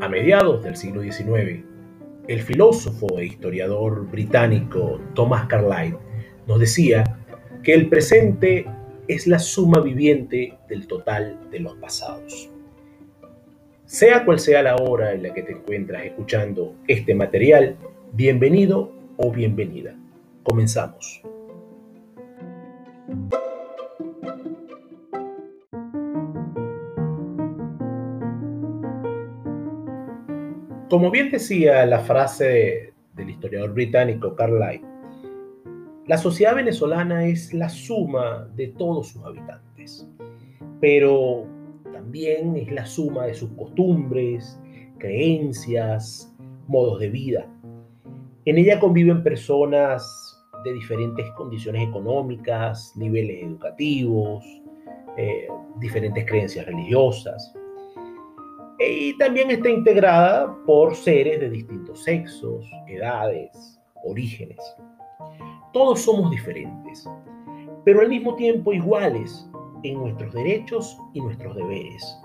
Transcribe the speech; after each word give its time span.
A 0.00 0.08
mediados 0.08 0.64
del 0.64 0.76
siglo 0.76 1.02
XIX, 1.02 1.64
el 2.26 2.42
filósofo 2.42 3.18
e 3.18 3.26
historiador 3.26 4.10
británico 4.10 5.00
Thomas 5.14 5.46
Carlyle 5.46 5.96
nos 6.48 6.58
decía 6.58 7.04
que 7.62 7.74
el 7.74 7.88
presente 7.88 8.66
es 9.06 9.28
la 9.28 9.38
suma 9.38 9.80
viviente 9.80 10.58
del 10.68 10.88
total 10.88 11.38
de 11.50 11.60
los 11.60 11.76
pasados. 11.76 12.50
Sea 13.84 14.24
cual 14.24 14.40
sea 14.40 14.64
la 14.64 14.74
hora 14.74 15.12
en 15.12 15.22
la 15.22 15.32
que 15.32 15.42
te 15.42 15.52
encuentras 15.52 16.04
escuchando 16.04 16.74
este 16.88 17.14
material, 17.14 17.76
bienvenido 18.12 18.92
o 19.16 19.30
bienvenida. 19.30 19.96
Comenzamos. 20.42 21.22
Como 30.96 31.10
bien 31.10 31.30
decía 31.30 31.84
la 31.84 31.98
frase 31.98 32.94
del 33.12 33.28
historiador 33.28 33.74
británico 33.74 34.34
Carlyle, 34.34 34.80
la 36.06 36.16
sociedad 36.16 36.54
venezolana 36.54 37.26
es 37.26 37.52
la 37.52 37.68
suma 37.68 38.48
de 38.56 38.68
todos 38.68 39.08
sus 39.08 39.22
habitantes, 39.22 40.08
pero 40.80 41.44
también 41.92 42.56
es 42.56 42.72
la 42.72 42.86
suma 42.86 43.26
de 43.26 43.34
sus 43.34 43.50
costumbres, 43.50 44.58
creencias, 44.96 46.34
modos 46.66 46.98
de 47.00 47.10
vida. 47.10 47.46
En 48.46 48.56
ella 48.56 48.80
conviven 48.80 49.22
personas 49.22 50.02
de 50.64 50.72
diferentes 50.72 51.26
condiciones 51.32 51.86
económicas, 51.86 52.94
niveles 52.96 53.42
educativos, 53.42 54.46
eh, 55.18 55.46
diferentes 55.78 56.24
creencias 56.24 56.64
religiosas 56.64 57.54
y 58.78 59.16
también 59.16 59.50
está 59.50 59.70
integrada 59.70 60.54
por 60.66 60.94
seres 60.94 61.40
de 61.40 61.50
distintos 61.50 62.04
sexos, 62.04 62.66
edades, 62.88 63.80
orígenes. 64.04 64.58
Todos 65.72 66.02
somos 66.02 66.30
diferentes, 66.30 67.08
pero 67.84 68.00
al 68.00 68.08
mismo 68.08 68.36
tiempo 68.36 68.72
iguales 68.72 69.48
en 69.82 69.98
nuestros 69.98 70.32
derechos 70.34 70.98
y 71.14 71.20
nuestros 71.20 71.56
deberes. 71.56 72.18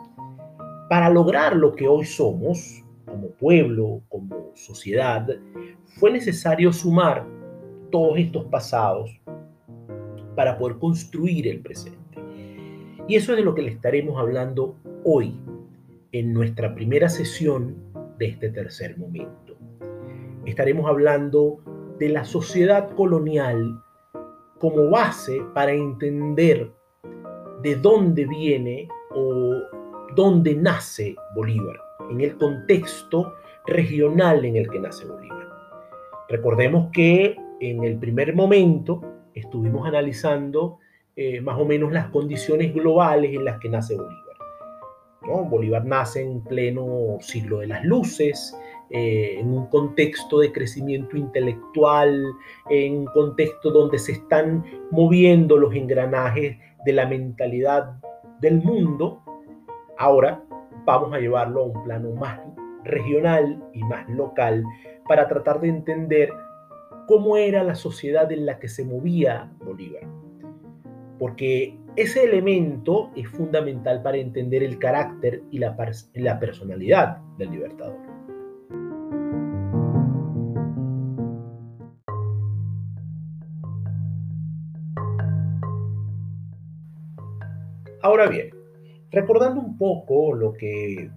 Para 0.89 1.09
lograr 1.09 1.55
lo 1.55 1.73
que 1.73 1.87
hoy 1.87 2.05
somos, 2.05 2.83
como 3.05 3.29
pueblo, 3.31 4.01
como 4.09 4.51
sociedad, 4.55 5.27
fue 5.99 6.11
necesario 6.11 6.73
sumar 6.73 7.25
todos 7.91 8.17
estos 8.17 8.45
pasados 8.45 9.09
para 10.35 10.57
poder 10.57 10.77
construir 10.79 11.47
el 11.47 11.61
presente. 11.61 11.99
Y 13.07 13.15
eso 13.15 13.31
es 13.33 13.37
de 13.37 13.43
lo 13.43 13.55
que 13.55 13.61
le 13.61 13.71
estaremos 13.71 14.17
hablando 14.17 14.75
hoy 15.03 15.39
en 16.11 16.33
nuestra 16.33 16.73
primera 16.73 17.09
sesión 17.09 17.75
de 18.17 18.27
este 18.27 18.49
tercer 18.49 18.97
momento. 18.97 19.57
Estaremos 20.45 20.89
hablando 20.89 21.59
de 21.99 22.09
la 22.09 22.25
sociedad 22.25 22.89
colonial 22.91 23.81
como 24.59 24.89
base 24.89 25.41
para 25.53 25.71
entender 25.71 26.71
de 27.61 27.75
dónde 27.75 28.25
viene 28.25 28.87
o 29.13 29.55
dónde 30.15 30.55
nace 30.55 31.15
Bolívar, 31.35 31.79
en 32.09 32.21
el 32.21 32.37
contexto 32.37 33.33
regional 33.67 34.43
en 34.45 34.55
el 34.57 34.69
que 34.69 34.79
nace 34.79 35.05
Bolívar. 35.05 35.47
Recordemos 36.29 36.89
que 36.91 37.37
en 37.59 37.83
el 37.83 37.97
primer 37.97 38.35
momento 38.35 39.01
estuvimos 39.33 39.87
analizando 39.87 40.79
eh, 41.15 41.41
más 41.41 41.59
o 41.59 41.65
menos 41.65 41.91
las 41.91 42.07
condiciones 42.07 42.73
globales 42.73 43.33
en 43.35 43.45
las 43.45 43.59
que 43.59 43.69
nace 43.69 43.95
Bolívar. 43.95 44.30
Bolívar 45.21 45.85
nace 45.85 46.21
en 46.21 46.41
pleno 46.41 47.17
siglo 47.19 47.59
de 47.59 47.67
las 47.67 47.85
luces, 47.85 48.57
eh, 48.89 49.37
en 49.39 49.53
un 49.53 49.67
contexto 49.67 50.39
de 50.39 50.51
crecimiento 50.51 51.15
intelectual, 51.15 52.23
en 52.69 52.97
un 52.97 53.05
contexto 53.05 53.71
donde 53.71 53.99
se 53.99 54.13
están 54.13 54.65
moviendo 54.89 55.57
los 55.57 55.73
engranajes 55.75 56.57
de 56.85 56.93
la 56.93 57.05
mentalidad 57.05 57.95
del 58.39 58.63
mundo. 58.63 59.21
Ahora 59.97 60.43
vamos 60.85 61.13
a 61.13 61.19
llevarlo 61.19 61.61
a 61.61 61.65
un 61.65 61.83
plano 61.83 62.11
más 62.11 62.39
regional 62.83 63.63
y 63.73 63.83
más 63.83 64.09
local 64.09 64.63
para 65.07 65.27
tratar 65.27 65.61
de 65.61 65.69
entender 65.69 66.33
cómo 67.07 67.37
era 67.37 67.63
la 67.63 67.75
sociedad 67.75 68.31
en 68.31 68.45
la 68.45 68.57
que 68.59 68.67
se 68.67 68.83
movía 68.83 69.51
Bolívar. 69.63 70.03
Porque 71.19 71.77
ese 71.95 72.23
elemento 72.23 73.11
es 73.15 73.27
fundamental 73.27 74.01
para 74.01 74.17
entender 74.17 74.63
el 74.63 74.79
carácter 74.79 75.43
y 75.51 75.59
la, 75.59 75.75
personalidad 76.39 77.17
del 77.37 77.51
libertador. 77.51 77.99
Ahora 88.03 88.27
bien, 88.27 88.49
recordando 89.11 89.59
un 89.59 89.77
poco 89.77 90.33
lo 90.33 90.53
que 90.53 91.11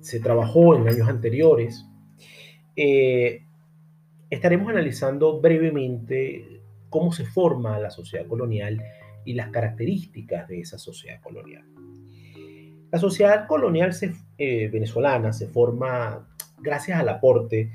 se 0.00 0.20
trabajó 0.20 0.74
en 0.74 0.88
años 0.88 1.08
anteriores, 1.08 1.86
eh, 2.76 3.44
estaremos 4.28 4.68
analizando 4.68 5.40
brevemente 5.40 6.60
cómo 6.90 7.12
se 7.12 7.24
forma 7.24 7.78
la 7.78 7.90
sociedad 7.90 8.26
colonial 8.26 8.82
y 9.28 9.34
las 9.34 9.50
características 9.50 10.48
de 10.48 10.60
esa 10.60 10.78
sociedad 10.78 11.20
colonial. 11.20 11.62
La 12.90 12.98
sociedad 12.98 13.46
colonial 13.46 13.94
eh, 14.38 14.68
venezolana 14.72 15.34
se 15.34 15.48
forma 15.48 16.26
gracias 16.62 16.98
al 16.98 17.10
aporte 17.10 17.70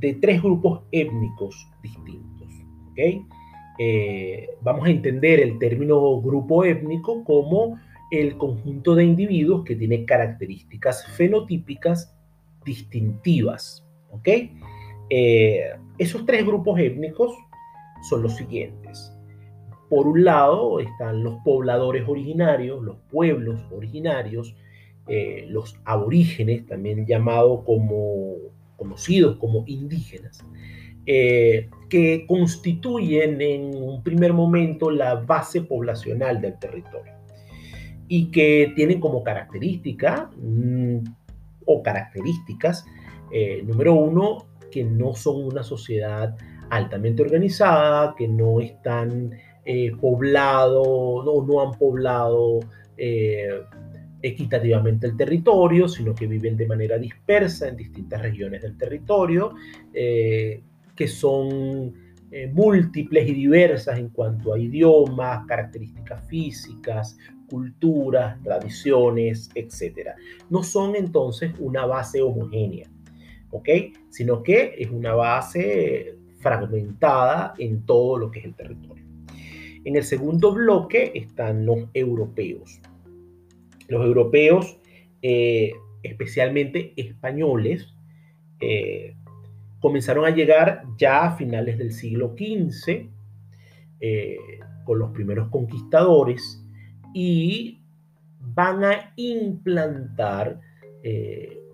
de 0.00 0.14
tres 0.14 0.42
grupos 0.42 0.84
étnicos 0.90 1.68
distintos. 1.82 2.48
Eh, 3.78 4.48
vamos 4.62 4.86
a 4.86 4.90
entender 4.90 5.40
el 5.40 5.58
término 5.58 6.22
grupo 6.22 6.64
étnico 6.64 7.22
como 7.22 7.78
el 8.10 8.38
conjunto 8.38 8.94
de 8.94 9.04
individuos 9.04 9.64
que 9.64 9.76
tiene 9.76 10.06
características 10.06 11.06
fenotípicas 11.08 12.16
distintivas. 12.64 13.86
Eh, 15.10 15.70
esos 15.98 16.24
tres 16.24 16.46
grupos 16.46 16.80
étnicos 16.80 17.36
son 18.08 18.22
los 18.22 18.36
siguientes. 18.36 19.17
Por 19.88 20.06
un 20.06 20.24
lado 20.24 20.80
están 20.80 21.22
los 21.22 21.36
pobladores 21.44 22.06
originarios, 22.06 22.82
los 22.82 22.96
pueblos 23.10 23.60
originarios, 23.70 24.54
eh, 25.06 25.46
los 25.48 25.80
aborígenes, 25.84 26.66
también 26.66 27.06
llamados 27.06 27.64
como 27.64 28.34
conocidos 28.76 29.36
como 29.36 29.64
indígenas, 29.66 30.44
eh, 31.06 31.70
que 31.88 32.26
constituyen 32.26 33.40
en 33.40 33.74
un 33.74 34.02
primer 34.02 34.34
momento 34.34 34.90
la 34.90 35.14
base 35.14 35.62
poblacional 35.62 36.40
del 36.40 36.58
territorio 36.58 37.14
y 38.08 38.30
que 38.30 38.72
tienen 38.76 39.00
como 39.00 39.22
característica 39.22 40.30
mm, 40.36 40.98
o 41.64 41.82
características, 41.82 42.84
eh, 43.32 43.62
número 43.66 43.94
uno, 43.94 44.46
que 44.70 44.84
no 44.84 45.14
son 45.14 45.44
una 45.44 45.62
sociedad 45.62 46.36
altamente 46.70 47.22
organizada, 47.22 48.14
que 48.16 48.28
no 48.28 48.60
están 48.60 49.32
eh, 49.70 49.92
poblado 50.00 50.80
o 50.80 51.44
no, 51.44 51.60
han 51.60 51.78
poblado 51.78 52.60
eh, 52.96 53.50
equitativamente 54.22 55.06
el 55.06 55.14
territorio, 55.14 55.86
sino 55.88 56.14
que 56.14 56.26
viven 56.26 56.56
de 56.56 56.66
manera 56.66 56.96
dispersa 56.96 57.68
en 57.68 57.76
distintas 57.76 58.22
regiones 58.22 58.62
del 58.62 58.78
territorio, 58.78 59.56
eh, 59.92 60.62
que 60.96 61.06
son 61.06 61.92
múltiples 62.54 63.28
y 63.28 63.34
diversas 63.34 63.98
en 63.98 64.08
cuanto 64.08 64.54
a 64.54 64.58
idiomas, 64.58 65.46
características 65.46 66.26
físicas, 66.28 67.18
culturas, 67.50 68.42
tradiciones, 68.42 69.50
etc. 69.54 70.12
No 70.48 70.62
son 70.62 70.96
entonces 70.96 71.52
una 71.58 71.84
base 71.84 72.22
homogénea, 72.22 72.88
¿ok? 73.50 73.68
Sino 74.08 74.42
que 74.42 74.76
es 74.78 74.90
una 74.90 75.14
base 75.14 76.16
fragmentada 76.38 77.52
en 77.58 77.84
todo 77.84 78.16
lo 78.16 78.30
que 78.30 78.38
es 78.38 78.46
el 78.46 78.54
territorio. 78.54 78.97
En 79.88 79.96
el 79.96 80.04
segundo 80.04 80.52
bloque 80.52 81.12
están 81.14 81.64
los 81.64 81.88
europeos. 81.94 82.78
Los 83.88 84.04
europeos, 84.04 84.76
eh, 85.22 85.72
especialmente 86.02 86.92
españoles, 86.94 87.88
eh, 88.60 89.16
comenzaron 89.80 90.26
a 90.26 90.30
llegar 90.30 90.82
ya 90.98 91.24
a 91.24 91.36
finales 91.38 91.78
del 91.78 91.92
siglo 91.92 92.34
XV 92.36 93.08
eh, 94.00 94.36
con 94.84 94.98
los 94.98 95.10
primeros 95.12 95.48
conquistadores 95.48 96.62
y 97.14 97.80
van 98.40 98.84
a 98.84 99.14
implantar 99.16 100.60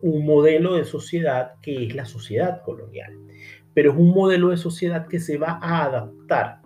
un 0.02 0.25
modelo 0.25 0.76
de 0.76 0.84
sociedad 0.84 1.55
que 1.62 1.87
es 1.87 1.96
la 1.96 2.05
sociedad 2.05 2.62
colonial. 2.62 3.12
Pero 3.75 3.90
es 3.90 3.99
un 3.99 4.14
modelo 4.14 4.50
de 4.50 4.56
sociedad 4.56 5.08
que 5.08 5.19
se 5.19 5.37
va 5.37 5.58
a 5.60 5.82
adaptar 5.87 6.63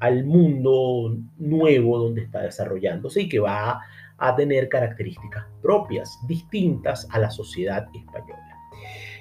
al 0.00 0.24
mundo 0.24 1.16
nuevo 1.38 1.98
donde 1.98 2.22
está 2.22 2.42
desarrollándose 2.42 3.22
y 3.22 3.28
que 3.28 3.40
va 3.40 3.80
a 4.18 4.36
tener 4.36 4.68
características 4.68 5.46
propias, 5.62 6.18
distintas 6.26 7.06
a 7.10 7.18
la 7.18 7.30
sociedad 7.30 7.86
española. 7.94 8.56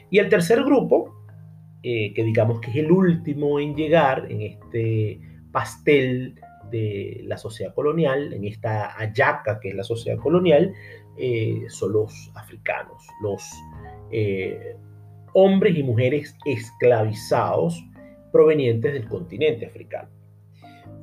Y 0.09 0.19
el 0.19 0.29
tercer 0.29 0.63
grupo, 0.63 1.13
eh, 1.83 2.13
que 2.13 2.23
digamos 2.23 2.59
que 2.61 2.71
es 2.71 2.77
el 2.77 2.91
último 2.91 3.59
en 3.59 3.75
llegar 3.75 4.25
en 4.29 4.41
este 4.41 5.19
pastel 5.51 6.39
de 6.71 7.21
la 7.25 7.37
sociedad 7.37 7.73
colonial, 7.73 8.33
en 8.33 8.45
esta 8.45 8.99
ayaca 8.99 9.59
que 9.59 9.69
es 9.69 9.75
la 9.75 9.83
sociedad 9.83 10.17
colonial, 10.17 10.73
eh, 11.17 11.65
son 11.69 11.93
los 11.93 12.31
africanos, 12.35 13.03
los 13.21 13.43
eh, 14.11 14.75
hombres 15.33 15.77
y 15.77 15.83
mujeres 15.83 16.37
esclavizados 16.45 17.83
provenientes 18.31 18.93
del 18.93 19.07
continente 19.07 19.65
africano. 19.65 20.09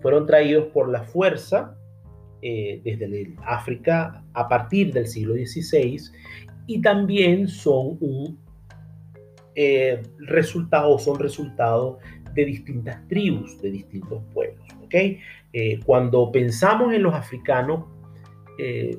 Fueron 0.05 0.27
traídos 0.27 0.67
por 0.67 0.91
la 0.91 1.03
fuerza 1.03 1.79
eh, 2.43 2.83
desde 2.85 3.35
África 3.43 4.23
a 4.35 4.47
partir 4.51 4.93
del 4.93 5.07
siglo 5.07 5.33
XVI 5.33 5.99
y 6.67 6.83
también 6.83 7.49
son 7.49 7.97
un 8.01 8.39
eh, 9.55 10.03
resultado, 10.19 10.99
son 10.99 11.19
resultado 11.19 12.01
de 12.35 12.45
distintas 12.45 13.09
tribus, 13.09 13.59
de 13.63 13.71
distintos 13.71 14.23
pueblos. 14.35 14.69
¿okay? 14.85 15.21
Eh, 15.55 15.81
cuando 15.87 16.31
pensamos 16.31 16.93
en 16.93 17.03
los 17.03 17.15
africanos, 17.15 17.87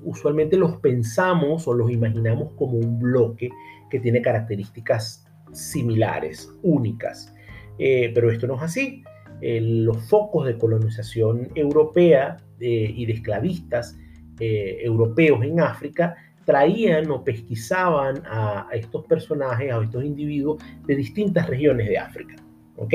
usualmente 0.02 0.58
los 0.58 0.78
pensamos 0.78 1.68
o 1.68 1.74
los 1.76 1.92
imaginamos 1.92 2.52
como 2.54 2.80
un 2.80 3.00
bloque 3.00 3.52
que 3.92 4.00
tiene 4.00 4.24
características 4.24 5.32
similares, 5.54 6.52
únicas. 6.64 7.32
pero 7.78 8.32
esto 8.32 8.48
no 8.48 8.56
es 8.56 8.64
así. 8.64 9.04
Los 9.42 9.98
focos 10.10 10.48
de 10.48 10.58
colonización 10.58 11.50
europea 11.56 12.38
y 12.60 13.06
de 13.06 13.14
esclavistas 13.14 13.98
eh, 14.40 14.80
europeos 14.82 15.44
en 15.44 15.62
África 15.62 16.16
traían 16.44 17.10
o 17.10 17.24
pesquisaban 17.24 18.22
a, 18.26 18.68
estos 18.74 19.06
personajes, 19.06 19.72
a 19.72 19.82
estos 19.82 20.04
individuos 20.04 20.62
de 20.86 20.96
distintas 20.96 21.48
regiones 21.48 21.88
de 21.88 21.98
África. 21.98 22.36
¿ok? 22.76 22.94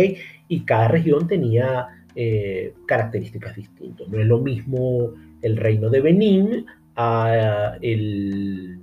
Y 0.48 0.60
cada 0.64 0.88
región 0.88 1.26
tenía 1.26 1.88
eh, 2.14 2.74
características 2.86 3.56
distintas. 3.56 4.06
No 4.08 4.20
es 4.20 4.26
lo 4.26 4.38
mismo 4.38 5.14
el 5.42 5.56
reino 5.56 5.88
de 5.88 6.00
Benín 6.00 6.66
a 6.94 7.76
el, 7.80 8.78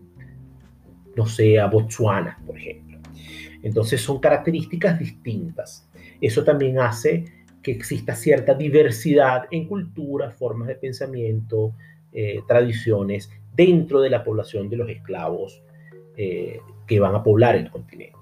no 1.16 1.26
sé, 1.28 1.60
a 1.60 1.68
Botswana, 1.68 2.40
por 2.46 2.58
ejemplo. 2.58 3.00
Entonces 3.62 4.02
son 4.02 4.20
características 4.20 4.98
distintas. 4.98 5.88
Eso 6.20 6.44
también 6.44 6.80
hace 6.80 7.26
que 7.68 7.74
exista 7.74 8.16
cierta 8.16 8.54
diversidad 8.54 9.44
en 9.52 9.68
cultura, 9.68 10.32
formas 10.32 10.70
de 10.70 10.76
pensamiento, 10.76 11.76
eh, 12.14 12.40
tradiciones 12.48 13.30
dentro 13.54 14.00
de 14.00 14.10
la 14.10 14.24
población 14.24 14.70
de 14.70 14.78
los 14.78 14.90
esclavos 14.90 15.62
eh, 16.16 16.62
que 16.88 17.02
van 17.02 17.14
a 17.14 17.22
poblar 17.22 17.58
el 17.58 17.70
continente. 17.70 18.16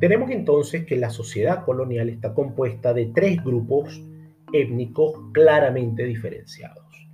Tenemos 0.00 0.32
entonces 0.32 0.84
que 0.84 0.96
la 0.96 1.10
sociedad 1.10 1.64
colonial 1.64 2.08
está 2.08 2.34
compuesta 2.34 2.92
de 2.92 3.06
tres 3.14 3.44
grupos 3.44 4.02
étnicos 4.52 5.12
claramente 5.32 6.02
diferenciados. 6.02 7.08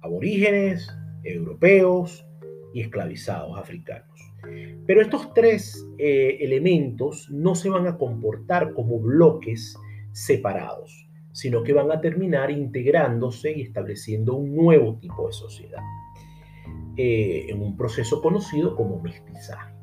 Aborígenes, 0.00 0.88
europeos 1.24 2.26
y 2.72 2.80
esclavizados 2.82 3.58
africanos. 3.58 4.20
Pero 4.86 5.00
estos 5.00 5.32
tres 5.32 5.86
eh, 5.98 6.38
elementos 6.40 7.30
no 7.30 7.54
se 7.54 7.70
van 7.70 7.86
a 7.86 7.96
comportar 7.96 8.74
como 8.74 8.98
bloques 8.98 9.76
separados, 10.12 11.08
sino 11.32 11.62
que 11.62 11.72
van 11.72 11.90
a 11.90 12.00
terminar 12.00 12.50
integrándose 12.50 13.52
y 13.52 13.62
estableciendo 13.62 14.34
un 14.34 14.54
nuevo 14.54 14.98
tipo 14.98 15.26
de 15.26 15.32
sociedad, 15.32 15.82
eh, 16.96 17.46
en 17.48 17.60
un 17.60 17.76
proceso 17.76 18.20
conocido 18.20 18.76
como 18.76 19.00
mestizaje. 19.00 19.74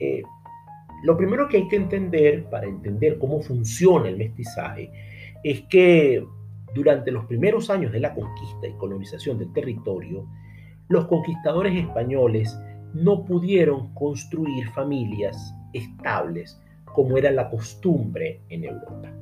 Eh, 0.00 0.22
lo 1.04 1.16
primero 1.16 1.48
que 1.48 1.58
hay 1.58 1.68
que 1.68 1.76
entender 1.76 2.44
para 2.50 2.66
entender 2.66 3.18
cómo 3.18 3.40
funciona 3.42 4.08
el 4.08 4.16
mestizaje 4.16 4.90
es 5.44 5.62
que 5.62 6.24
durante 6.74 7.10
los 7.10 7.24
primeros 7.26 7.70
años 7.70 7.92
de 7.92 8.00
la 8.00 8.14
conquista 8.14 8.66
y 8.66 8.72
colonización 8.74 9.38
del 9.38 9.52
territorio, 9.52 10.26
los 10.88 11.06
conquistadores 11.06 11.74
españoles 11.74 12.56
no 12.92 13.24
pudieron 13.24 13.92
construir 13.94 14.68
familias 14.70 15.54
estables 15.72 16.60
como 16.84 17.18
era 17.18 17.30
la 17.30 17.50
costumbre 17.50 18.40
en 18.48 18.64
Europa. 18.64 19.12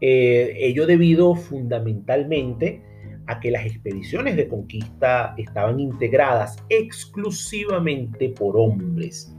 Eh, 0.00 0.54
ello 0.58 0.86
debido 0.86 1.34
fundamentalmente 1.34 2.82
a 3.26 3.40
que 3.40 3.50
las 3.50 3.66
expediciones 3.66 4.36
de 4.36 4.46
conquista 4.46 5.34
estaban 5.36 5.80
integradas 5.80 6.56
exclusivamente 6.68 8.28
por 8.28 8.56
hombres. 8.56 9.34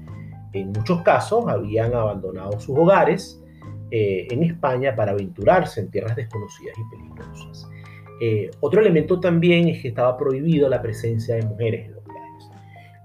En 0.54 0.72
muchos 0.72 1.02
casos 1.04 1.48
habían 1.48 1.94
abandonado 1.94 2.60
sus 2.60 2.78
hogares, 2.78 3.42
eh, 3.92 4.28
en 4.30 4.44
España 4.44 4.96
para 4.96 5.12
aventurarse 5.12 5.80
en 5.80 5.90
tierras 5.90 6.16
desconocidas 6.16 6.76
y 6.78 6.96
peligrosas. 6.96 7.70
Eh, 8.20 8.50
otro 8.60 8.82
elemento 8.82 9.20
también 9.20 9.68
es 9.68 9.82
que 9.82 9.90
estaba 9.90 10.18
prohibido 10.18 10.68
la 10.70 10.82
presencia 10.82 11.36
de 11.36 11.44
mujeres 11.44 11.86
en 11.86 11.94
los 11.94 12.04
viajes. 12.04 12.50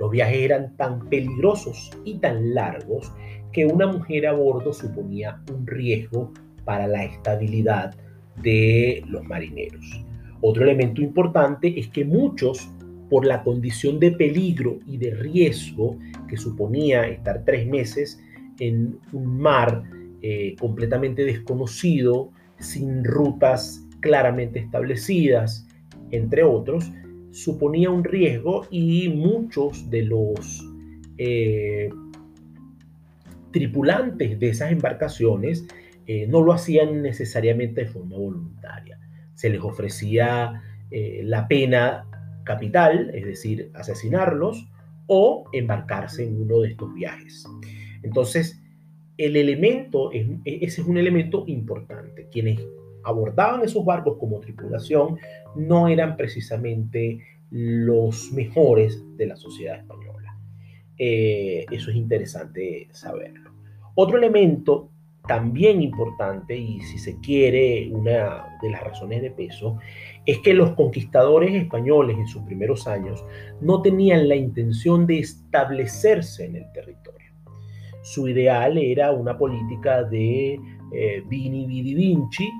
Los 0.00 0.10
viajes 0.10 0.38
eran 0.38 0.76
tan 0.76 1.08
peligrosos 1.08 1.90
y 2.04 2.18
tan 2.18 2.54
largos 2.54 3.12
que 3.52 3.66
una 3.66 3.86
mujer 3.86 4.26
a 4.26 4.32
bordo 4.32 4.72
suponía 4.72 5.40
un 5.52 5.66
riesgo 5.66 6.32
para 6.64 6.86
la 6.86 7.04
estabilidad 7.04 7.94
de 8.42 9.04
los 9.06 9.22
marineros. 9.24 10.04
Otro 10.40 10.64
elemento 10.64 11.02
importante 11.02 11.78
es 11.78 11.88
que 11.88 12.04
muchos, 12.04 12.70
por 13.08 13.26
la 13.26 13.44
condición 13.44 14.00
de 14.00 14.10
peligro 14.10 14.78
y 14.86 14.96
de 14.96 15.14
riesgo 15.14 15.98
que 16.28 16.36
suponía 16.36 17.06
estar 17.06 17.44
tres 17.44 17.66
meses 17.66 18.20
en 18.58 18.98
un 19.12 19.38
mar 19.38 19.84
eh, 20.22 20.54
completamente 20.60 21.24
desconocido, 21.24 22.30
sin 22.58 23.02
rutas 23.04 23.84
claramente 23.98 24.60
establecidas, 24.60 25.66
entre 26.12 26.44
otros, 26.44 26.92
suponía 27.32 27.90
un 27.90 28.04
riesgo 28.04 28.66
y 28.70 29.08
muchos 29.08 29.90
de 29.90 30.02
los 30.02 30.64
eh, 31.18 31.90
tripulantes 33.50 34.38
de 34.38 34.48
esas 34.48 34.70
embarcaciones 34.70 35.66
eh, 36.06 36.26
no 36.28 36.42
lo 36.42 36.52
hacían 36.52 37.02
necesariamente 37.02 37.82
de 37.82 37.88
forma 37.88 38.16
voluntaria. 38.16 39.00
Se 39.34 39.50
les 39.50 39.60
ofrecía 39.60 40.62
la 40.90 41.48
pena 41.48 42.04
capital, 42.44 43.10
es 43.14 43.24
decir, 43.24 43.70
asesinarlos 43.72 44.68
o 45.06 45.44
embarcarse 45.52 46.24
en 46.24 46.42
uno 46.42 46.60
de 46.60 46.68
estos 46.68 46.92
viajes. 46.92 47.46
Entonces, 48.02 48.61
el 49.24 49.36
elemento, 49.36 50.12
e, 50.12 50.38
ese 50.44 50.80
es 50.80 50.86
un 50.86 50.98
elemento 50.98 51.44
importante. 51.46 52.28
Quienes 52.30 52.60
abordaban 53.04 53.62
esos 53.62 53.84
barcos 53.84 54.16
como 54.18 54.40
tripulación 54.40 55.18
no 55.56 55.88
eran 55.88 56.16
precisamente 56.16 57.20
los 57.50 58.32
mejores 58.32 59.02
de 59.16 59.26
la 59.26 59.36
sociedad 59.36 59.78
española. 59.78 60.36
Eh, 60.96 61.66
eso 61.70 61.90
es 61.90 61.96
interesante 61.96 62.88
saberlo. 62.92 63.50
Otro 63.94 64.16
elemento 64.16 64.90
también 65.26 65.82
importante 65.82 66.56
y 66.56 66.80
si 66.80 66.98
se 66.98 67.20
quiere 67.20 67.88
una 67.92 68.58
de 68.60 68.70
las 68.70 68.82
razones 68.82 69.22
de 69.22 69.30
peso 69.30 69.78
es 70.26 70.38
que 70.38 70.54
los 70.54 70.72
conquistadores 70.72 71.54
españoles 71.54 72.16
en 72.16 72.26
sus 72.26 72.42
primeros 72.42 72.88
años 72.88 73.24
no 73.60 73.82
tenían 73.82 74.28
la 74.28 74.34
intención 74.34 75.06
de 75.06 75.20
establecerse 75.20 76.46
en 76.46 76.56
el 76.56 76.72
territorio 76.72 77.21
su 78.02 78.28
ideal 78.28 78.76
era 78.78 79.12
una 79.12 79.38
política 79.38 80.02
de 80.04 80.58
eh, 80.92 81.22
vini, 81.26 81.66
vidi, 81.66 81.94
vinci, 81.94 82.50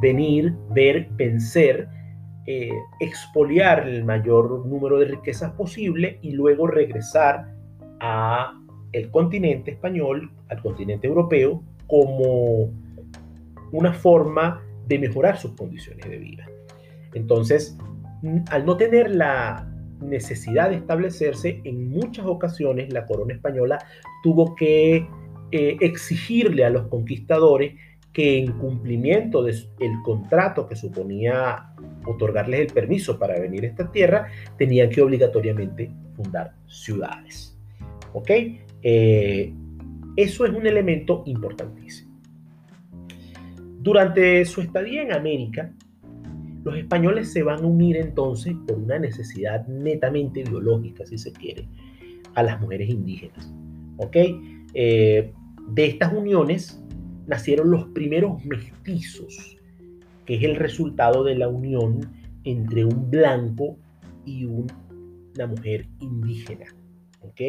venir, 0.00 0.54
ver, 0.70 1.08
vencer, 1.12 1.88
eh, 2.46 2.70
expoliar 3.00 3.88
el 3.88 4.04
mayor 4.04 4.66
número 4.66 4.98
de 4.98 5.06
riquezas 5.06 5.52
posible 5.52 6.18
y 6.22 6.32
luego 6.32 6.66
regresar 6.66 7.52
a 8.00 8.58
el 8.92 9.10
continente 9.10 9.72
español, 9.72 10.30
al 10.48 10.60
continente 10.62 11.06
europeo, 11.06 11.62
como 11.86 12.70
una 13.72 13.92
forma 13.92 14.62
de 14.86 14.98
mejorar 14.98 15.38
sus 15.38 15.52
condiciones 15.52 16.08
de 16.08 16.18
vida. 16.18 16.46
Entonces, 17.14 17.76
al 18.50 18.66
no 18.66 18.76
tener 18.76 19.10
la 19.10 19.71
necesidad 20.02 20.70
de 20.70 20.76
establecerse, 20.76 21.60
en 21.64 21.90
muchas 21.90 22.26
ocasiones 22.26 22.92
la 22.92 23.06
corona 23.06 23.34
española 23.34 23.78
tuvo 24.22 24.54
que 24.54 25.06
eh, 25.50 25.76
exigirle 25.80 26.64
a 26.64 26.70
los 26.70 26.88
conquistadores 26.88 27.74
que 28.12 28.38
en 28.38 28.52
cumplimiento 28.52 29.42
del 29.42 29.56
contrato 30.04 30.66
que 30.66 30.76
suponía 30.76 31.72
otorgarles 32.04 32.60
el 32.60 32.66
permiso 32.66 33.18
para 33.18 33.38
venir 33.38 33.64
a 33.64 33.68
esta 33.68 33.90
tierra, 33.90 34.28
tenían 34.58 34.90
que 34.90 35.00
obligatoriamente 35.00 35.90
fundar 36.14 36.54
ciudades. 36.66 37.58
¿Ok? 38.12 38.30
Eh, 38.82 39.52
eso 40.16 40.44
es 40.44 40.52
un 40.52 40.66
elemento 40.66 41.22
importantísimo. 41.26 42.12
Durante 43.80 44.44
su 44.44 44.60
estadía 44.60 45.02
en 45.02 45.12
América, 45.12 45.72
los 46.64 46.76
españoles 46.76 47.32
se 47.32 47.42
van 47.42 47.64
a 47.64 47.66
unir 47.66 47.96
entonces 47.96 48.54
por 48.66 48.78
una 48.78 48.98
necesidad 48.98 49.66
netamente 49.66 50.44
biológica, 50.44 51.04
si 51.06 51.18
se 51.18 51.32
quiere, 51.32 51.66
a 52.34 52.42
las 52.42 52.60
mujeres 52.60 52.88
indígenas. 52.88 53.52
¿Ok? 53.96 54.16
Eh, 54.74 55.32
de 55.68 55.86
estas 55.86 56.12
uniones 56.12 56.82
nacieron 57.26 57.70
los 57.70 57.84
primeros 57.86 58.44
mestizos, 58.44 59.56
que 60.24 60.36
es 60.36 60.42
el 60.44 60.56
resultado 60.56 61.24
de 61.24 61.36
la 61.36 61.48
unión 61.48 62.12
entre 62.44 62.84
un 62.84 63.10
blanco 63.10 63.76
y 64.24 64.44
una 64.44 65.46
mujer 65.48 65.86
indígena. 66.00 66.66
¿Ok? 67.20 67.40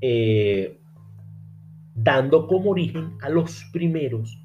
Eh, 0.00 0.78
dando 1.94 2.46
como 2.46 2.70
origen 2.70 3.12
a 3.22 3.28
los 3.30 3.64
primeros 3.72 4.38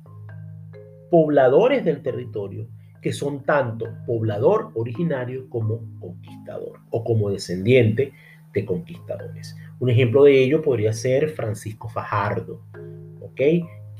pobladores 1.11 1.83
del 1.83 2.01
territorio, 2.01 2.67
que 3.01 3.13
son 3.13 3.43
tanto 3.43 3.87
poblador 4.05 4.71
originario 4.75 5.49
como 5.49 5.81
conquistador 5.99 6.79
o 6.89 7.03
como 7.03 7.29
descendiente 7.29 8.13
de 8.53 8.65
conquistadores. 8.65 9.55
Un 9.79 9.89
ejemplo 9.89 10.23
de 10.23 10.43
ello 10.43 10.61
podría 10.61 10.93
ser 10.93 11.29
Francisco 11.29 11.89
Fajardo, 11.89 12.61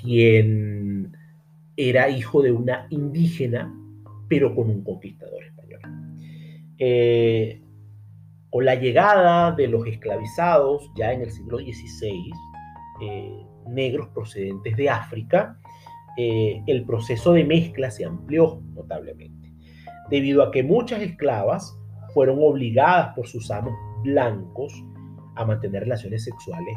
quien 0.02 1.16
era 1.78 2.10
hijo 2.10 2.42
de 2.42 2.52
una 2.52 2.88
indígena, 2.90 3.74
pero 4.28 4.54
con 4.56 4.70
un 4.70 4.84
conquistador 4.84 5.44
español. 5.44 5.80
Eh, 6.78 7.62
con 8.50 8.66
la 8.66 8.76
llegada 8.76 9.52
de 9.52 9.68
los 9.68 9.88
esclavizados 9.88 10.92
ya 10.96 11.14
en 11.14 11.22
el 11.22 11.32
siglo 11.32 11.58
XVI, 11.58 12.32
eh, 13.02 13.46
negros 13.68 14.10
procedentes 14.10 14.76
de 14.76 14.90
África, 14.90 15.58
eh, 16.18 16.62
el 16.68 16.86
proceso 16.86 17.34
de 17.34 17.44
mezcla 17.44 17.92
se 17.92 18.06
amplió 18.06 18.62
notablemente, 18.74 19.54
debido 20.10 20.44
a 20.44 20.52
que 20.52 20.64
muchas 20.64 21.02
esclavas 21.02 21.78
fueron 22.14 22.40
obligadas 22.42 23.16
por 23.16 23.28
sus 23.28 23.50
amos 23.52 23.74
blancos 24.04 24.74
a 25.36 25.46
mantener 25.46 25.84
relaciones 25.84 26.24
sexuales 26.24 26.76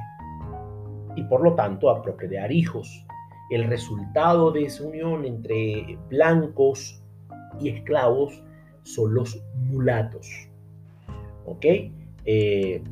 y 1.16 1.22
por 1.24 1.42
lo 1.42 1.54
tanto 1.54 1.90
a 1.90 2.02
procrear 2.02 2.52
hijos. 2.52 3.04
El 3.50 3.64
resultado 3.64 4.52
de 4.52 4.64
esa 4.64 4.84
unión 4.84 5.24
entre 5.24 5.98
blancos 6.08 7.02
y 7.60 7.68
esclavos 7.68 8.42
son 8.82 9.14
los 9.14 9.42
mulatos. 9.70 10.28
¿Ok? 11.46 11.64
Eh, 12.24 12.82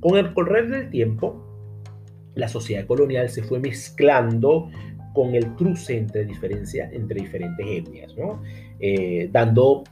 con 0.00 0.16
el 0.16 0.32
correr 0.32 0.70
del 0.70 0.90
tiempo, 0.90 1.44
la 2.34 2.48
sociedad 2.48 2.86
colonial 2.86 3.28
se 3.28 3.42
fue 3.42 3.58
mezclando 3.58 4.70
con 5.12 5.34
el 5.34 5.54
cruce 5.54 5.96
entre, 5.96 6.22
entre 6.22 7.20
diferentes 7.20 7.66
etnias, 7.66 8.14
eh, 8.78 9.28
dando 9.32 9.84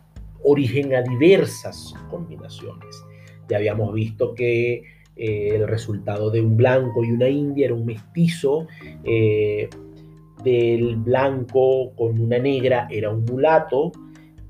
origen 0.43 0.95
a 0.95 1.03
diversas 1.03 1.95
combinaciones. 2.11 3.05
Ya 3.49 3.57
habíamos 3.57 3.93
visto 3.95 4.35
que 4.35 4.83
eh, 5.17 5.49
el 5.55 5.67
resultado 5.67 6.31
de 6.31 6.41
un 6.41 6.57
blanco 6.57 7.05
y 7.05 7.11
una 7.11 7.29
india 7.29 7.67
era 7.67 7.75
un 7.75 7.87
mestizo, 7.87 8.67
eh, 9.05 9.69
del 10.45 10.97
blanco 10.97 11.93
con 11.97 12.21
una 12.21 12.39
negra 12.39 12.87
era 12.91 13.11
un 13.11 13.25
mulato 13.25 13.91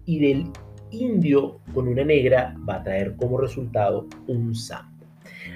y 0.04 0.18
del 0.18 0.50
indio 0.90 1.60
con 1.72 1.88
una 1.88 2.04
negra 2.04 2.54
va 2.68 2.76
a 2.76 2.82
traer 2.82 3.16
como 3.16 3.38
resultado 3.38 4.06
un 4.26 4.54
sambo. 4.54 5.06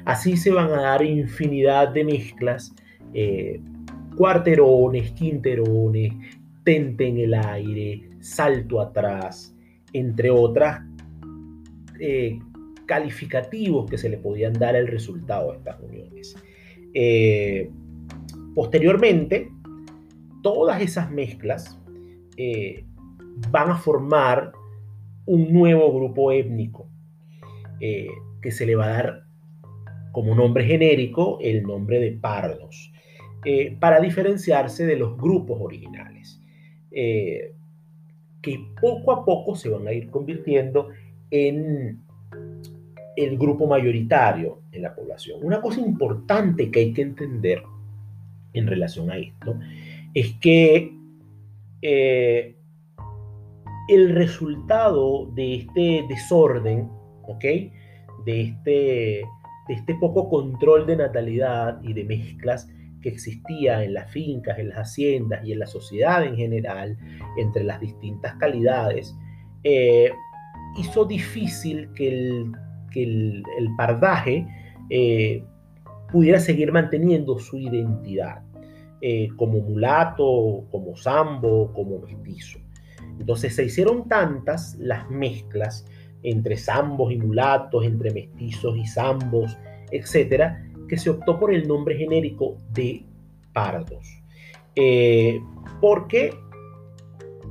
Así 0.04 0.37
se 0.37 0.50
van 0.50 0.71
a 0.71 0.83
dar 0.83 1.04
infinidad 1.04 1.88
de 1.88 2.04
mezclas 2.04 2.75
cuarterones, 4.16 5.11
quinterones, 5.12 6.12
tente 6.64 7.09
en 7.09 7.19
el 7.19 7.35
aire, 7.35 8.09
salto 8.21 8.81
atrás, 8.81 9.54
entre 9.92 10.31
otras 10.31 10.83
eh, 12.00 12.38
calificativos 12.87 13.88
que 13.90 13.99
se 13.99 14.09
le 14.09 14.19
podían 14.19 14.52
dar 14.52 14.76
al 14.76 14.87
resultado 14.87 15.52
de 15.52 15.59
estas 15.59 15.81
uniones. 15.81 16.37
Eh, 16.95 17.71
posteriormente, 18.54 19.50
todas 20.42 20.83
esas 20.83 21.11
mezclas 21.11 21.81
eh, 22.37 22.85
van 23.50 23.71
a 23.71 23.76
formar 23.76 24.52
un 25.26 25.52
nuevo 25.52 25.92
grupo 25.95 26.33
étnico 26.33 26.88
que 27.81 28.52
se 28.52 28.64
le 28.64 28.76
va 28.76 28.85
a 28.85 28.90
dar 28.90 29.25
como 30.12 30.37
nombre 30.37 30.64
genérico 30.64 31.38
el 31.40 31.64
nombre 31.64 31.99
de 31.99 32.12
pardos. 32.12 32.91
Eh, 33.44 33.76
para 33.80 34.00
diferenciarse 34.00 34.87
de 34.87 34.96
los 34.96 35.16
grupos 35.16 35.61
originales, 35.61 36.40
eh, 36.92 37.52
que 38.40 38.61
poco 38.80 39.11
a 39.11 39.25
poco 39.25 39.56
se 39.56 39.68
van 39.68 39.87
a 39.88 39.92
ir 39.92 40.11
convirtiendo 40.11 40.90
en 41.28 42.00
el 43.16 43.38
grupo 43.38 43.66
mayoritario 43.66 44.61
en 44.70 44.82
la 44.82 44.94
población. 44.94 45.40
Una 45.42 45.61
cosa 45.61 45.80
importante 45.80 46.70
que 46.70 46.80
hay 46.80 46.92
que 46.92 47.02
entender 47.02 47.62
en 48.52 48.66
relación 48.68 49.11
a 49.11 49.16
esto 49.16 49.58
es 50.14 50.34
que 50.34 50.92
eh, 51.82 52.54
el 53.88 54.14
resultado 54.14 55.26
de 55.34 55.54
este 55.56 56.04
desorden, 56.08 56.88
¿ok? 57.25 57.44
Este, 58.25 59.22
de 59.68 59.75
este 59.75 59.94
poco 59.96 60.28
control 60.28 60.87
de 60.87 60.96
natalidad 60.96 61.82
y 61.82 61.92
de 61.92 62.04
mezclas, 62.04 62.68
que 63.02 63.09
existía 63.09 63.85
en 63.85 63.94
las 63.94 64.11
fincas, 64.11 64.59
en 64.59 64.71
las 64.71 64.78
haciendas 64.78 65.44
y 65.44 65.52
en 65.52 65.59
la 65.59 65.66
sociedad 65.66 66.25
en 66.25 66.37
general, 66.37 66.97
entre 67.37 67.64
las 67.64 67.80
distintas 67.80 68.35
calidades, 68.37 69.14
eh, 69.64 70.11
hizo 70.78 71.04
difícil 71.04 71.90
que 71.94 72.09
el, 72.09 73.42
el, 73.59 73.68
pardaje 73.76 74.47
eh, 74.90 75.44
pudiera 76.11 76.38
seguir 76.40 76.73
manteniendo 76.73 77.38
su 77.38 77.59
identidad 77.59 78.42
eh, 79.00 79.28
como 79.37 79.61
mulato, 79.61 80.64
como 80.71 80.97
sambo, 80.97 81.73
como 81.73 81.99
mestizo. 82.00 82.59
Entonces 83.18 83.54
se 83.54 83.64
hicieron 83.64 84.09
tantas 84.09 84.76
las 84.78 85.09
mezclas 85.11 85.87
entre 86.23 86.56
zambos 86.56 87.12
y 87.12 87.18
mulatos, 87.18 87.85
entre 87.85 88.12
mestizos 88.12 88.76
y 88.76 88.87
zambos, 88.87 89.59
etcétera, 89.90 90.64
que 90.92 90.99
se 90.99 91.08
optó 91.08 91.38
por 91.38 91.54
el 91.54 91.66
nombre 91.66 91.96
genérico 91.96 92.58
de 92.70 93.06
pardos. 93.54 94.06
Eh, 94.76 95.40
porque 95.80 96.34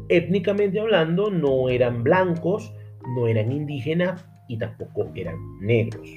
étnicamente 0.10 0.80
hablando 0.80 1.32
no 1.32 1.68
eran 1.68 2.04
blancos, 2.04 2.72
no 3.16 3.26
eran 3.26 3.52
indígenas 3.52 4.24
y 4.48 4.60
tampoco 4.60 5.10
eran 5.16 5.38
negros. 5.60 6.08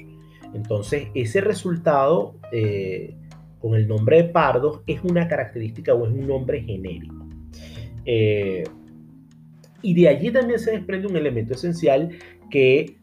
Entonces 0.53 1.07
ese 1.15 1.41
resultado 1.41 2.35
eh, 2.51 3.15
con 3.59 3.73
el 3.73 3.87
nombre 3.87 4.17
de 4.21 4.29
pardos 4.29 4.81
es 4.85 5.03
una 5.03 5.27
característica 5.27 5.95
o 5.95 6.05
es 6.05 6.13
un 6.13 6.27
nombre 6.27 6.61
genérico. 6.61 7.25
Eh, 8.05 8.65
y 9.81 9.95
de 9.95 10.09
allí 10.09 10.29
también 10.29 10.59
se 10.59 10.73
desprende 10.73 11.07
un 11.07 11.15
elemento 11.17 11.55
esencial 11.55 12.11
que 12.51 12.97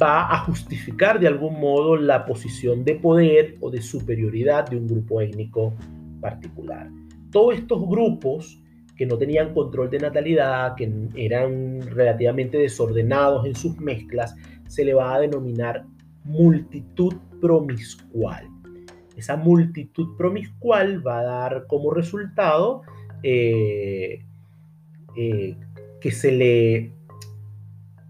va 0.00 0.32
a 0.32 0.38
justificar 0.44 1.20
de 1.20 1.26
algún 1.26 1.60
modo 1.60 1.96
la 1.96 2.24
posición 2.24 2.84
de 2.84 2.94
poder 2.94 3.56
o 3.60 3.70
de 3.70 3.82
superioridad 3.82 4.68
de 4.68 4.76
un 4.76 4.86
grupo 4.86 5.20
étnico 5.20 5.74
particular. 6.20 6.90
Todos 7.30 7.56
estos 7.56 7.86
grupos 7.88 8.60
que 8.96 9.06
no 9.06 9.16
tenían 9.16 9.54
control 9.54 9.90
de 9.90 9.98
natalidad, 9.98 10.74
que 10.76 10.90
eran 11.14 11.80
relativamente 11.80 12.58
desordenados 12.58 13.46
en 13.46 13.54
sus 13.54 13.78
mezclas, 13.78 14.36
se 14.68 14.84
le 14.84 14.94
va 14.94 15.14
a 15.14 15.20
denominar 15.20 15.86
multitud 16.24 17.14
promiscual. 17.40 18.46
Esa 19.16 19.36
multitud 19.36 20.16
promiscual 20.16 21.06
va 21.06 21.20
a 21.20 21.22
dar 21.22 21.66
como 21.66 21.92
resultado 21.92 22.82
eh, 23.22 24.24
eh, 25.16 25.56
que 26.00 26.10
se 26.10 26.32
le 26.32 26.92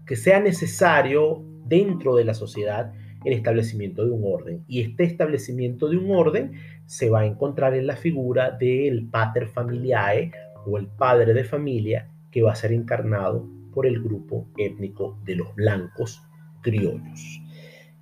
que 0.05 0.15
sea 0.17 0.41
necesario 0.41 1.41
dentro 1.71 2.15
de 2.15 2.25
la 2.25 2.33
sociedad 2.33 2.93
el 3.23 3.33
establecimiento 3.33 4.03
de 4.05 4.11
un 4.11 4.23
orden. 4.25 4.65
Y 4.67 4.81
este 4.81 5.05
establecimiento 5.05 5.87
de 5.87 5.97
un 5.97 6.11
orden 6.11 6.51
se 6.85 7.09
va 7.09 7.21
a 7.21 7.25
encontrar 7.25 7.73
en 7.75 7.87
la 7.87 7.95
figura 7.95 8.51
del 8.51 9.07
pater 9.07 9.47
familiae 9.47 10.31
o 10.65 10.77
el 10.77 10.87
padre 10.87 11.33
de 11.33 11.45
familia 11.45 12.09
que 12.29 12.41
va 12.41 12.51
a 12.51 12.55
ser 12.55 12.73
encarnado 12.73 13.47
por 13.73 13.85
el 13.87 14.03
grupo 14.03 14.47
étnico 14.57 15.17
de 15.23 15.35
los 15.37 15.55
blancos 15.55 16.21
criollos. 16.61 17.41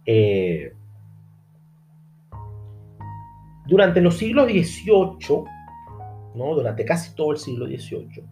Eh, 0.05 0.73
durante 3.67 4.01
los 4.01 4.17
siglos 4.17 4.47
XVIII 4.47 5.43
¿no? 6.35 6.55
durante 6.55 6.85
casi 6.85 7.13
todo 7.13 7.31
el 7.33 7.37
siglo 7.37 7.67
XVIII, 7.67 8.23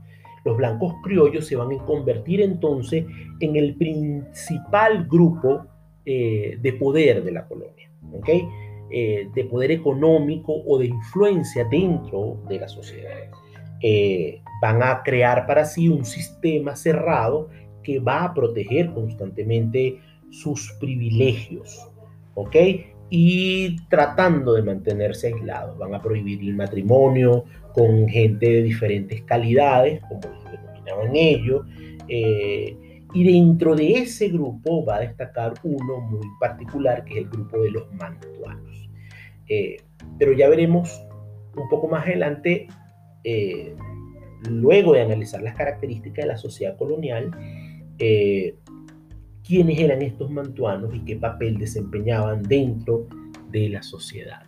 los 0.48 0.58
blancos 0.58 0.96
criollos 1.04 1.46
se 1.46 1.56
van 1.56 1.74
a 1.74 1.86
convertir 1.86 2.42
entonces 2.42 3.06
en 3.40 3.56
el 3.58 3.76
principal 3.76 5.06
grupo 5.06 5.66
eh, 6.06 6.58
de 6.62 6.74
poder 6.74 7.24
de 7.24 7.32
la 7.34 7.46
colonia, 7.46 7.90
eh, 8.90 9.28
de 9.36 9.44
poder 9.44 9.72
económico 9.72 10.54
o 10.66 10.80
de 10.80 10.86
influencia 10.86 11.66
dentro 11.66 12.40
de 12.48 12.60
la 12.60 12.68
sociedad. 12.70 13.12
Eh, 13.84 14.42
van 14.62 14.82
a 14.82 15.04
crear 15.04 15.46
para 15.46 15.66
sí 15.66 15.90
un 15.90 16.06
sistema 16.06 16.76
cerrado 16.76 17.50
que 17.84 18.00
va 18.00 18.24
a 18.24 18.34
proteger 18.34 18.94
constantemente 18.94 20.00
sus 20.32 20.72
privilegios, 20.80 21.90
¿ok? 22.36 22.56
Y 23.10 23.76
tratando 23.88 24.54
de 24.54 24.64
mantenerse 24.64 25.28
aislados, 25.28 25.78
van 25.78 25.94
a 25.94 26.02
prohibir 26.02 26.40
el 26.42 26.56
matrimonio 26.56 27.44
con 27.78 28.08
gente 28.08 28.50
de 28.50 28.64
diferentes 28.64 29.22
calidades, 29.22 30.02
como 30.10 30.22
denominaban 30.50 31.16
ellos, 31.16 31.64
eh, 32.08 32.76
y 33.14 33.24
dentro 33.24 33.76
de 33.76 34.00
ese 34.00 34.30
grupo 34.30 34.84
va 34.84 34.96
a 34.96 35.00
destacar 35.02 35.54
uno 35.62 36.02
muy 36.02 36.26
particular, 36.40 37.06
que 37.06 37.14
es 37.14 37.18
el 37.26 37.30
grupo 37.30 37.60
de 37.60 37.70
los 37.70 37.94
mantuanos. 37.94 38.90
Eh, 39.48 39.78
pero 40.18 40.34
ya 40.34 40.50
veremos 40.50 41.00
un 41.56 41.70
poco 41.70 41.88
más 41.88 42.04
adelante 42.08 42.68
eh, 43.24 43.76
luego 44.50 44.94
de 44.94 45.02
analizar 45.04 45.44
las 45.44 45.56
características 45.56 46.26
de 46.26 46.28
la 46.30 46.38
sociedad 46.38 46.76
colonial, 46.78 47.30
quiénes 49.44 49.80
eran 49.80 50.02
estos 50.02 50.32
mantuanos 50.32 50.96
y 50.96 51.02
qué 51.02 51.16
papel 51.16 51.60
desempeñaban 51.60 52.42
dentro 52.42 53.08
de 53.52 53.70
la 53.70 53.84
sociedad. 53.84 54.47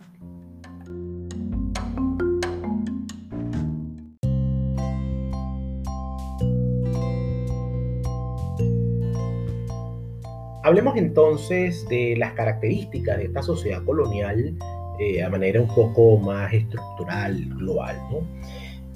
Hablemos 10.62 10.96
entonces 10.96 11.88
de 11.88 12.16
las 12.18 12.32
características 12.34 13.16
de 13.16 13.24
esta 13.24 13.42
sociedad 13.42 13.82
colonial 13.84 14.56
eh, 14.98 15.22
a 15.22 15.30
manera 15.30 15.62
un 15.62 15.74
poco 15.74 16.18
más 16.18 16.52
estructural, 16.52 17.42
global. 17.56 17.96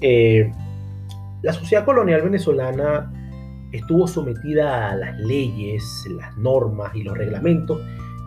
Eh, 0.01 0.51
la 1.41 1.51
sociedad 1.51 1.83
colonial 1.83 2.21
venezolana 2.21 3.11
estuvo 3.71 4.07
sometida 4.07 4.91
a 4.91 4.95
las 4.95 5.17
leyes, 5.17 5.83
las 6.11 6.37
normas 6.37 6.95
y 6.95 7.01
los 7.01 7.17
reglamentos 7.17 7.81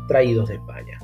traídos 0.08 0.48
de 0.48 0.56
España. 0.56 0.98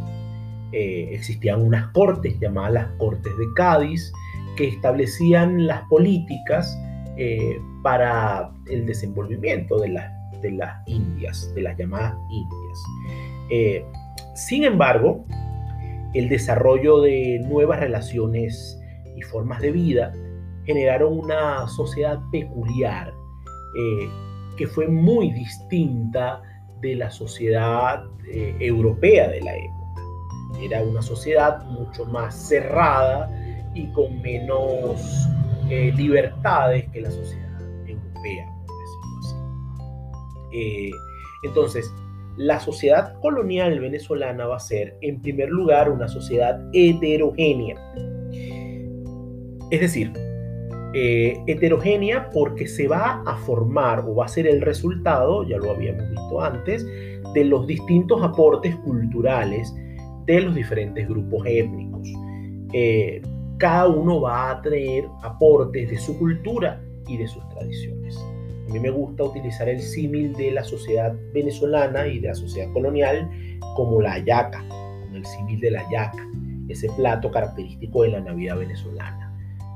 Eh, 0.72 1.10
existían 1.12 1.62
unas 1.62 1.92
cortes 1.92 2.36
llamadas 2.40 2.72
las 2.72 2.86
Cortes 2.98 3.38
de 3.38 3.44
Cádiz 3.54 4.12
que 4.56 4.66
establecían 4.66 5.68
las 5.68 5.82
políticas 5.82 6.76
para 7.84 8.50
el 8.66 8.86
desenvolvimiento 8.86 9.78
de, 9.78 9.90
de, 10.44 10.52
las 10.52 10.86
Indias, 10.86 11.52
de 11.54 11.62
las 11.62 11.76
llamadas 11.76 12.14
Indias. 12.28 12.78
Eh, 13.50 13.84
sin 14.34 14.64
embargo, 14.64 15.24
el 16.12 16.28
desarrollo 16.28 17.00
de 17.00 17.40
nuevas 17.48 17.80
relaciones 17.80 18.78
y 19.16 19.22
formas 19.22 19.60
de 19.60 19.72
vida 19.72 20.12
generaron 20.64 21.18
una 21.18 21.66
sociedad 21.68 22.20
peculiar 22.30 23.12
eh, 23.78 24.08
que 24.56 24.66
fue 24.66 24.86
muy 24.86 25.32
distinta 25.32 26.42
de 26.80 26.94
la 26.94 27.10
sociedad 27.10 28.04
eh, 28.30 28.54
europea 28.60 29.28
de 29.28 29.40
la 29.40 29.56
época. 29.56 30.02
Era 30.62 30.82
una 30.82 31.02
sociedad 31.02 31.64
mucho 31.64 32.04
más 32.06 32.34
cerrada 32.34 33.30
y 33.74 33.86
con 33.88 34.20
menos 34.22 35.28
libertades 35.96 36.86
que 36.90 37.00
la 37.00 37.10
sociedad 37.10 37.60
europea, 37.86 38.53
así. 40.54 40.90
entonces, 41.42 41.92
la 42.36 42.58
sociedad 42.58 43.14
colonial 43.20 43.78
venezolana 43.78 44.46
va 44.46 44.56
a 44.56 44.60
ser, 44.60 44.96
en 45.00 45.20
primer 45.20 45.50
lugar, 45.50 45.90
una 45.90 46.08
sociedad 46.08 46.60
heterogénea. 46.72 47.76
Es 49.70 49.80
decir, 49.80 50.12
eh, 50.94 51.36
heterogénea 51.46 52.30
porque 52.30 52.66
se 52.66 52.88
va 52.88 53.22
a 53.26 53.36
formar 53.38 54.00
o 54.00 54.16
va 54.16 54.26
a 54.26 54.28
ser 54.28 54.46
el 54.46 54.60
resultado, 54.60 55.42
ya 55.44 55.58
lo 55.58 55.72
habíamos 55.72 56.08
visto 56.10 56.40
antes, 56.40 56.86
de 57.34 57.44
los 57.44 57.66
distintos 57.66 58.22
aportes 58.22 58.76
culturales 58.76 59.74
de 60.26 60.40
los 60.40 60.54
diferentes 60.54 61.08
grupos 61.08 61.46
étnicos. 61.46 62.08
Eh, 62.72 63.22
cada 63.58 63.88
uno 63.88 64.20
va 64.20 64.50
a 64.50 64.62
traer 64.62 65.06
aportes 65.22 65.90
de 65.90 65.98
su 65.98 66.18
cultura 66.18 66.80
y 67.08 67.16
de 67.16 67.26
sus 67.26 67.48
tradiciones. 67.48 68.18
A 68.68 68.72
mí 68.72 68.80
me 68.80 68.90
gusta 68.90 69.24
utilizar 69.24 69.68
el 69.68 69.80
símil 69.80 70.32
de 70.34 70.52
la 70.52 70.64
sociedad 70.64 71.14
venezolana 71.32 72.06
y 72.06 72.18
de 72.18 72.28
la 72.28 72.34
sociedad 72.34 72.72
colonial 72.72 73.30
como 73.76 74.00
la 74.00 74.18
yaca, 74.18 74.64
como 74.68 75.16
el 75.16 75.24
símil 75.24 75.60
de 75.60 75.70
la 75.70 75.82
yaca, 75.90 76.26
ese 76.68 76.88
plato 76.96 77.30
característico 77.30 78.02
de 78.02 78.10
la 78.10 78.20
Navidad 78.20 78.56
venezolana 78.56 79.24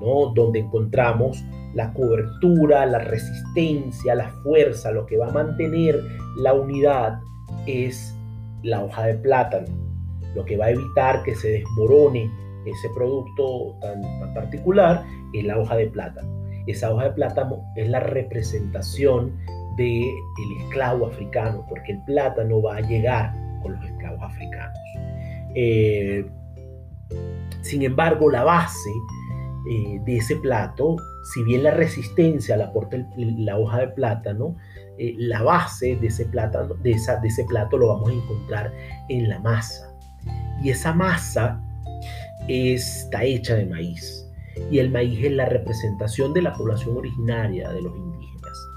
donde 0.00 0.60
encontramos 0.60 1.44
la 1.74 1.92
cobertura, 1.92 2.86
la 2.86 2.98
resistencia, 3.00 4.14
la 4.14 4.30
fuerza, 4.42 4.90
lo 4.90 5.06
que 5.06 5.18
va 5.18 5.28
a 5.28 5.32
mantener 5.32 6.00
la 6.36 6.54
unidad 6.54 7.20
es 7.66 8.14
la 8.62 8.82
hoja 8.82 9.06
de 9.06 9.14
plátano, 9.14 9.66
lo 10.34 10.44
que 10.44 10.56
va 10.56 10.66
a 10.66 10.70
evitar 10.70 11.22
que 11.22 11.34
se 11.34 11.50
desmorone 11.50 12.30
ese 12.64 12.88
producto 12.94 13.76
tan, 13.80 14.02
particular 14.34 15.04
es 15.32 15.44
la 15.44 15.58
hoja 15.58 15.76
de 15.76 15.86
plátano. 15.86 16.37
Esa 16.68 16.92
hoja 16.92 17.04
de 17.04 17.10
plátano 17.12 17.64
es 17.76 17.88
la 17.88 18.00
representación 18.00 19.36
del 19.76 20.02
esclavo 20.64 21.06
africano, 21.06 21.64
porque 21.68 21.92
el 21.92 22.04
plátano 22.04 22.60
va 22.60 22.76
a 22.76 22.80
llegar 22.80 23.32
con 23.62 23.72
los 23.74 23.84
esclavos 23.84 24.22
africanos. 24.22 24.78
Eh, 25.54 26.26
sin 27.62 27.82
embargo, 27.82 28.30
la 28.30 28.44
base 28.44 28.90
eh, 29.70 30.00
de 30.04 30.16
ese 30.18 30.36
plato, 30.36 30.96
si 31.32 31.42
bien 31.44 31.62
la 31.62 31.70
resistencia 31.70 32.56
la 32.56 32.66
aporta 32.66 32.98
la 33.16 33.58
hoja 33.58 33.80
de 33.80 33.88
plátano, 33.88 34.56
eh, 34.98 35.14
la 35.16 35.42
base 35.42 35.96
de 35.96 36.08
ese, 36.08 36.26
plátano, 36.26 36.74
de, 36.74 36.92
esa, 36.92 37.16
de 37.16 37.28
ese 37.28 37.44
plato 37.44 37.78
lo 37.78 37.88
vamos 37.88 38.10
a 38.10 38.12
encontrar 38.12 38.72
en 39.08 39.28
la 39.28 39.38
masa. 39.38 39.90
Y 40.62 40.70
esa 40.70 40.92
masa 40.92 41.60
está 42.48 43.24
hecha 43.24 43.54
de 43.54 43.66
maíz. 43.66 44.27
Y 44.70 44.78
el 44.78 44.90
maíz 44.90 45.18
es 45.24 45.32
la 45.32 45.46
representación 45.46 46.32
de 46.32 46.42
la 46.42 46.54
población 46.54 46.96
originaria 46.96 47.70
de 47.70 47.82
los 47.82 47.96
indígenas. 47.96 48.68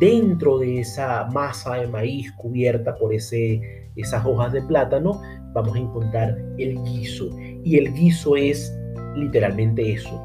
Dentro 0.00 0.58
de 0.58 0.80
esa 0.80 1.26
masa 1.32 1.76
de 1.76 1.86
maíz 1.86 2.32
cubierta 2.32 2.94
por 2.96 3.14
ese, 3.14 3.90
esas 3.96 4.24
hojas 4.24 4.52
de 4.52 4.62
plátano, 4.62 5.20
vamos 5.54 5.76
a 5.76 5.80
encontrar 5.80 6.38
el 6.58 6.82
guiso. 6.84 7.30
Y 7.64 7.76
el 7.76 7.92
guiso 7.94 8.36
es 8.36 8.72
literalmente 9.16 9.92
eso, 9.92 10.20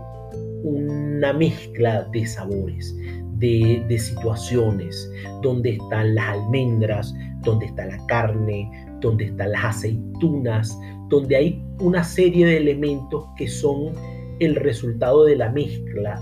una 0.64 1.34
mezcla 1.34 2.08
de 2.12 2.26
sabores, 2.26 2.96
de, 3.38 3.98
situaciones, 4.00 5.12
donde 5.42 5.72
están 5.72 6.16
las 6.16 6.30
almendras, 6.30 7.14
donde 7.44 7.68
está 7.68 7.86
la 7.86 8.06
carne, 8.08 8.70
donde 9.00 9.26
están 9.26 9.52
las 9.52 9.66
aceitunas, 9.66 10.78
donde 11.10 11.36
hay 11.36 11.64
una 11.80 12.04
serie 12.04 12.46
de 12.46 12.58
elementos 12.58 13.26
que 13.38 13.48
son 13.48 13.94
el 14.40 14.56
resultado 14.56 15.26
de 15.26 15.36
la 15.36 15.50
mezcla 15.50 16.20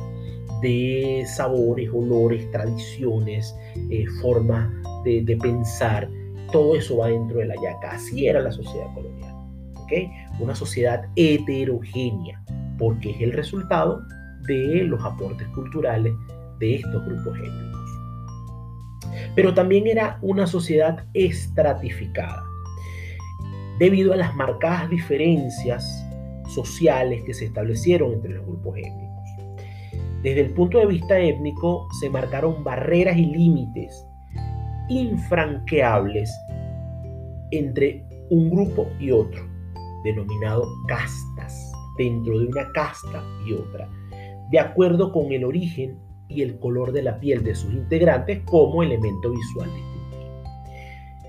de 0.61 1.25
sabores, 1.27 1.89
olores, 1.93 2.49
tradiciones, 2.51 3.55
eh, 3.89 4.05
formas 4.21 4.69
de, 5.03 5.37
pensar. 5.41 6.09
Todo 6.51 6.75
eso 6.75 6.97
va 6.97 7.07
dentro 7.07 7.39
de 7.39 7.45
la 7.45 7.55
yaca. 7.55 7.91
Así 7.91 8.27
era 8.27 8.41
la 8.41 8.51
sociedad 8.51 8.87
colonial. 8.93 9.33
Una 10.39 10.55
sociedad 10.55 11.05
heterogénea, 11.15 12.43
porque 12.79 13.11
es 13.11 13.21
el 13.21 13.33
resultado 13.33 14.01
de 14.47 14.83
los 14.83 15.03
aportes 15.03 15.47
culturales 15.49 16.13
de 16.59 16.75
estos 16.75 17.05
grupos 17.05 17.37
étnicos. 17.37 17.89
Pero 19.35 19.53
también 19.53 19.85
era 19.87 20.17
una 20.21 20.47
sociedad 20.47 21.05
estratificada, 21.13 22.43
debido 23.79 24.13
a 24.13 24.17
las 24.17 24.33
marcadas 24.35 24.89
diferencias 24.89 26.04
sociales 26.55 27.21
que 27.25 27.33
se 27.33 27.45
establecieron 27.45 28.13
entre 28.13 28.33
los 28.33 28.45
grupos 28.45 28.77
étnicos. 28.77 29.15
Desde 30.23 30.41
el 30.41 30.53
punto 30.53 30.79
de 30.79 30.87
vista 30.87 31.19
étnico 31.19 31.87
se 31.99 32.09
marcaron 32.09 32.63
barreras 32.63 33.17
y 33.17 33.27
límites 33.27 34.07
infranqueables 34.89 36.31
entre 37.51 38.03
un 38.29 38.49
grupo 38.49 38.87
y 38.99 39.11
otro, 39.11 39.47
denominado 40.03 40.63
castas, 40.87 41.71
dentro 41.97 42.39
de 42.39 42.47
una 42.47 42.71
casta 42.71 43.23
y 43.45 43.53
otra, 43.53 43.89
de 44.49 44.59
acuerdo 44.59 45.11
con 45.11 45.31
el 45.31 45.43
origen 45.43 45.99
y 46.27 46.41
el 46.41 46.59
color 46.59 46.91
de 46.91 47.03
la 47.03 47.19
piel 47.19 47.43
de 47.43 47.53
sus 47.53 47.71
integrantes 47.73 48.41
como 48.45 48.81
elemento 48.81 49.31
visual 49.31 49.69
distintivo. 49.69 49.95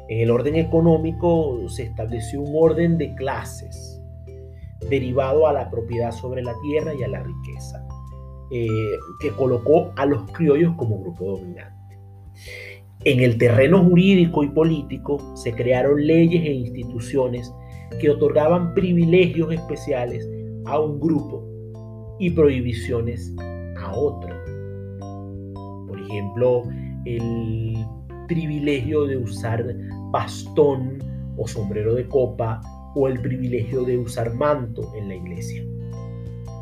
En 0.09 0.21
el 0.21 0.31
orden 0.31 0.55
económico 0.57 1.69
se 1.69 1.85
estableció 1.85 2.41
un 2.41 2.53
orden 2.55 2.97
de 2.97 3.15
clases 3.15 3.96
derivado 4.88 5.46
a 5.46 5.53
la 5.53 5.70
propiedad 5.70 6.12
sobre 6.12 6.42
la 6.42 6.55
tierra 6.62 6.94
y 6.94 7.03
a 7.03 7.09
la 7.09 7.22
riqueza. 7.22 7.87
eh, 8.51 8.99
que 9.18 9.31
colocó 9.31 9.92
a 9.96 10.07
los 10.07 10.22
criollos 10.31 10.72
como 10.77 11.01
grupo 11.01 11.33
dominante. 11.33 11.99
En 13.05 13.20
el 13.20 13.38
terreno 13.38 13.85
jurídico 13.85 14.44
y 14.44 14.49
político 14.49 15.18
se 15.37 15.53
crearon 15.53 16.07
leyes 16.07 16.42
e 16.44 16.53
instituciones 16.53 17.53
que 18.01 18.11
otorgaban 18.11 18.75
privilegios 18.75 19.53
especiales 19.53 20.29
a 20.66 20.79
un 20.79 21.01
grupo 21.01 21.44
y 22.18 22.31
prohibiciones 22.31 23.33
a 23.79 23.96
otro. 23.96 24.35
Por 25.87 26.01
ejemplo, 26.01 26.62
el 27.05 27.77
privilegio 28.29 29.07
de 29.07 29.16
usar 29.16 29.64
bastón 30.11 30.99
o 31.37 31.46
sombrero 31.46 31.94
de 31.94 32.09
copa 32.09 32.61
o 32.97 33.09
el 33.09 33.21
privilegio 33.21 33.85
de 33.85 33.99
usar 33.99 34.35
manto 34.35 34.91
en 34.97 35.09
la 35.09 35.15
iglesia. 35.15 35.63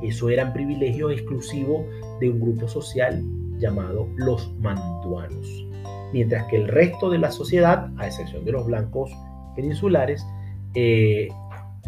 Eso 0.03 0.29
eran 0.29 0.53
privilegios 0.53 1.13
exclusivos 1.13 1.87
de 2.21 2.31
un 2.31 2.41
grupo 2.41 2.69
social 2.69 3.23
llamado 3.59 4.09
los 4.17 4.53
mantuanos. 4.59 5.67
Mientras 6.13 6.47
que 6.49 6.57
el 6.57 6.69
resto 6.69 7.09
de 7.09 7.19
la 7.19 7.31
sociedad, 7.31 7.89
a 7.97 8.07
excepción 8.07 8.45
de 8.45 8.53
los 8.53 8.67
blancos 8.67 9.11
peninsulares, 9.55 10.27
eh, 10.75 11.29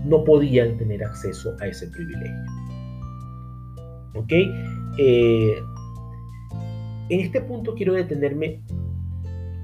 no 0.05 0.23
podían 0.23 0.79
tener 0.79 1.03
acceso 1.03 1.57
a 1.61 1.67
ese 1.67 1.89
privilegio. 1.89 2.37
¿Ok? 4.15 4.33
Eh, 4.99 5.57
en 7.09 7.21
este 7.21 7.41
punto 7.41 7.75
quiero 7.75 7.95
detenerme 7.95 8.63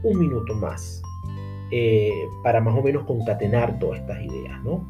un 0.03 0.19
minuto 0.19 0.55
más 0.55 1.01
eh, 1.73 2.13
para 2.43 2.61
más 2.61 2.79
o 2.79 2.83
menos 2.83 3.05
concatenar 3.05 3.79
todas 3.79 4.01
estas 4.01 4.23
ideas. 4.23 4.63
¿no? 4.63 4.89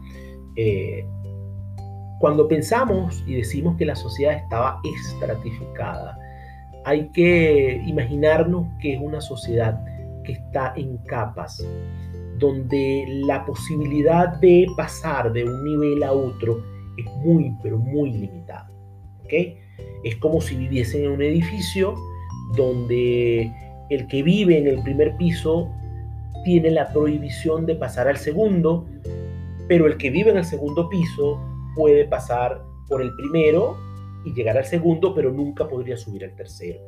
Cuando 2.20 2.46
pensamos 2.46 3.24
y 3.26 3.34
decimos 3.34 3.76
que 3.76 3.84
la 3.84 3.96
sociedad 3.96 4.34
estaba 4.34 4.80
estratificada, 4.96 6.16
hay 6.84 7.08
que 7.10 7.82
imaginarnos 7.86 8.66
que 8.80 8.94
es 8.94 9.00
una 9.00 9.20
sociedad 9.20 9.84
que 10.24 10.32
está 10.32 10.72
en 10.76 10.98
capas, 10.98 11.66
donde 12.38 13.04
la 13.26 13.44
posibilidad 13.44 14.36
de 14.40 14.66
pasar 14.76 15.32
de 15.32 15.44
un 15.44 15.64
nivel 15.64 16.02
a 16.02 16.12
otro 16.12 16.62
es 16.96 17.06
muy, 17.24 17.52
pero 17.62 17.78
muy 17.78 18.12
limitada. 18.12 18.70
¿okay? 19.24 19.58
Es 20.04 20.16
como 20.16 20.40
si 20.40 20.56
viviesen 20.56 21.04
en 21.04 21.12
un 21.12 21.22
edificio 21.22 21.94
donde 22.56 23.52
el 23.90 24.06
que 24.08 24.22
vive 24.22 24.58
en 24.58 24.66
el 24.66 24.82
primer 24.82 25.16
piso 25.16 25.70
tiene 26.44 26.70
la 26.70 26.92
prohibición 26.92 27.66
de 27.66 27.76
pasar 27.76 28.08
al 28.08 28.16
segundo, 28.16 28.86
pero 29.68 29.86
el 29.86 29.96
que 29.96 30.10
vive 30.10 30.30
en 30.30 30.38
el 30.38 30.44
segundo 30.44 30.88
piso 30.88 31.40
puede 31.76 32.04
pasar 32.06 32.62
por 32.88 33.00
el 33.00 33.14
primero 33.14 33.76
y 34.24 34.32
llegar 34.34 34.58
al 34.58 34.64
segundo, 34.64 35.14
pero 35.14 35.32
nunca 35.32 35.68
podría 35.68 35.96
subir 35.96 36.24
al 36.24 36.34
tercero. 36.34 36.80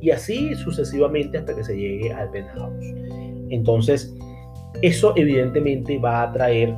Y 0.00 0.10
así 0.10 0.54
sucesivamente 0.54 1.38
hasta 1.38 1.54
que 1.54 1.64
se 1.64 1.76
llegue 1.76 2.12
al 2.12 2.30
penthouse. 2.30 2.84
Entonces, 3.50 4.14
eso 4.80 5.12
evidentemente 5.16 5.98
va 5.98 6.22
a 6.22 6.32
traer 6.32 6.74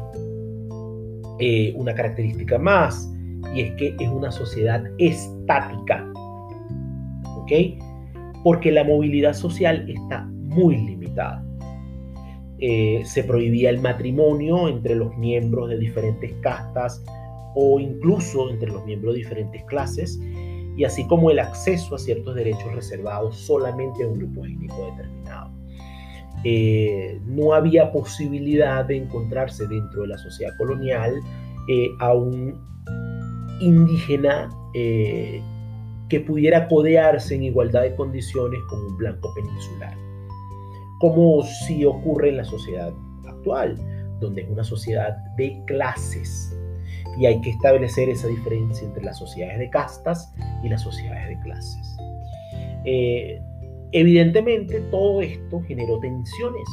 eh, 1.38 1.72
una 1.76 1.94
característica 1.94 2.58
más, 2.58 3.10
y 3.54 3.60
es 3.60 3.74
que 3.74 3.94
es 3.98 4.08
una 4.08 4.30
sociedad 4.30 4.84
estática. 4.98 6.10
¿Ok? 7.36 7.52
Porque 8.42 8.72
la 8.72 8.84
movilidad 8.84 9.34
social 9.34 9.88
está 9.88 10.24
muy 10.24 10.76
limitada. 10.76 11.43
Eh, 12.60 13.02
se 13.04 13.24
prohibía 13.24 13.70
el 13.70 13.80
matrimonio 13.80 14.68
entre 14.68 14.94
los 14.94 15.16
miembros 15.16 15.68
de 15.68 15.78
diferentes 15.78 16.32
castas 16.40 17.02
o 17.56 17.80
incluso 17.80 18.48
entre 18.48 18.70
los 18.70 18.84
miembros 18.84 19.14
de 19.14 19.18
diferentes 19.18 19.64
clases, 19.64 20.20
y 20.76 20.84
así 20.84 21.06
como 21.06 21.30
el 21.30 21.38
acceso 21.38 21.94
a 21.94 21.98
ciertos 21.98 22.34
derechos 22.34 22.72
reservados 22.74 23.36
solamente 23.36 24.02
a 24.02 24.08
un 24.08 24.18
grupo 24.18 24.44
étnico 24.44 24.86
determinado. 24.86 25.52
Eh, 26.44 27.20
no 27.26 27.54
había 27.54 27.92
posibilidad 27.92 28.84
de 28.84 28.96
encontrarse 28.96 29.66
dentro 29.66 30.02
de 30.02 30.08
la 30.08 30.18
sociedad 30.18 30.52
colonial 30.58 31.14
eh, 31.68 31.88
a 32.00 32.12
un 32.12 32.60
indígena 33.60 34.50
que 34.72 36.20
pudiera 36.20 36.66
codearse 36.66 37.36
en 37.36 37.44
igualdad 37.44 37.82
de 37.82 37.94
condiciones 37.94 38.60
con 38.68 38.80
un 38.80 38.96
blanco 38.96 39.32
peninsular, 39.34 39.96
como 41.04 41.42
si 41.42 41.84
ocurre 41.84 42.30
en 42.30 42.38
la 42.38 42.46
sociedad 42.46 42.90
actual, 43.28 43.76
donde 44.20 44.40
es 44.40 44.48
una 44.48 44.64
sociedad 44.64 45.14
de 45.36 45.62
clases, 45.66 46.56
y 47.18 47.26
hay 47.26 47.38
que 47.42 47.50
establecer 47.50 48.08
esa 48.08 48.26
diferencia 48.26 48.88
entre 48.88 49.04
las 49.04 49.18
sociedades 49.18 49.58
de 49.58 49.68
castas 49.68 50.32
y 50.62 50.70
las 50.70 50.80
sociedades 50.80 51.28
de 51.28 51.40
clases. 51.40 51.96
Eh, 52.86 53.38
evidentemente 53.92 54.80
todo 54.90 55.20
esto 55.20 55.60
generó 55.68 56.00
tensiones 56.00 56.66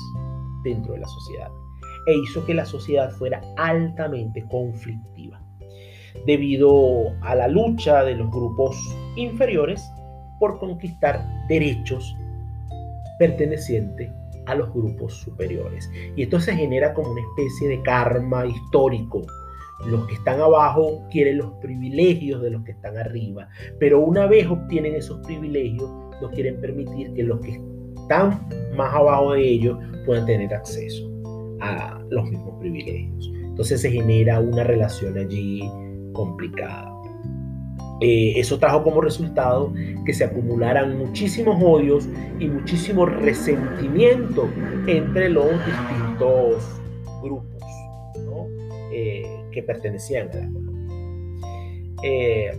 dentro 0.64 0.94
de 0.94 1.00
la 1.00 1.08
sociedad 1.08 1.50
e 2.08 2.16
hizo 2.16 2.46
que 2.46 2.54
la 2.54 2.64
sociedad 2.64 3.12
fuera 3.12 3.42
altamente 3.58 4.46
conflictiva 4.46 5.42
debido 6.26 7.10
a 7.20 7.36
la 7.36 7.50
lucha 7.50 8.06
de 8.06 8.16
los 8.16 8.32
grupos 8.32 8.78
inferiores 9.18 9.92
por 10.40 10.58
conquistar 10.58 11.22
derechos 11.50 12.16
pertenecientes 13.20 14.10
a 14.52 14.56
los 14.56 14.74
grupos 14.74 15.14
superiores. 15.14 15.90
Y 16.16 16.24
esto 16.24 16.40
se 16.40 16.56
genera 16.56 16.94
como 16.94 17.12
una 17.12 17.22
especie 17.22 17.70
de 17.70 17.82
karma 17.82 18.46
histórico 18.46 19.26
los 19.86 20.06
que 20.08 20.14
están 20.16 20.40
abajo 20.40 21.04
quieren 21.12 21.40
los 21.40 21.52
privilegios 21.62 22.42
de 22.42 22.52
los 22.52 22.64
que 22.64 22.72
están 22.72 22.98
arriba, 22.98 23.50
pero 23.80 24.00
una 24.00 24.28
vez 24.28 24.48
obtienen 24.48 24.96
esos 24.96 25.20
privilegios, 25.26 25.90
no 26.22 26.30
quieren 26.32 26.60
permitir 26.62 27.14
que 27.14 27.24
los 27.24 27.40
que 27.42 27.60
están 28.02 28.48
más 28.76 28.94
abajo 28.94 29.34
de 29.34 29.48
ellos 29.48 29.78
puedan 30.06 30.26
tener 30.26 30.54
acceso 30.54 31.10
a 31.62 32.00
los 32.10 32.26
mismos 32.30 32.60
privilegios. 32.60 33.32
Entonces 33.34 33.82
se 33.82 33.92
genera 33.92 34.40
una 34.40 34.64
relación 34.64 35.18
allí 35.18 35.62
complicada. 36.14 36.91
Eh, 38.02 38.34
eso 38.36 38.58
trajo 38.58 38.84
como 38.84 39.00
resultado 39.00 39.72
que 40.06 40.14
se 40.14 40.24
acumularan 40.24 40.98
muchísimos 40.98 41.62
odios 41.64 42.10
y 42.40 42.48
muchísimo 42.48 43.06
resentimiento 43.06 44.50
entre 44.88 45.30
los 45.30 45.52
distintos 45.66 46.82
grupos. 47.22 47.52
Eh, 48.94 49.24
que 49.54 49.64
pertenecían 49.64 50.30
a 50.30 50.36
la 50.36 50.48
colonia. 50.52 50.96
Eh, 52.04 52.58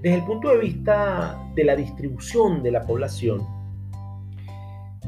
desde 0.00 0.16
el 0.16 0.24
punto 0.24 0.48
de 0.50 0.58
vista 0.58 1.38
de 1.54 1.64
la 1.64 1.76
distribución 1.76 2.62
de 2.62 2.70
la 2.70 2.86
población, 2.86 3.46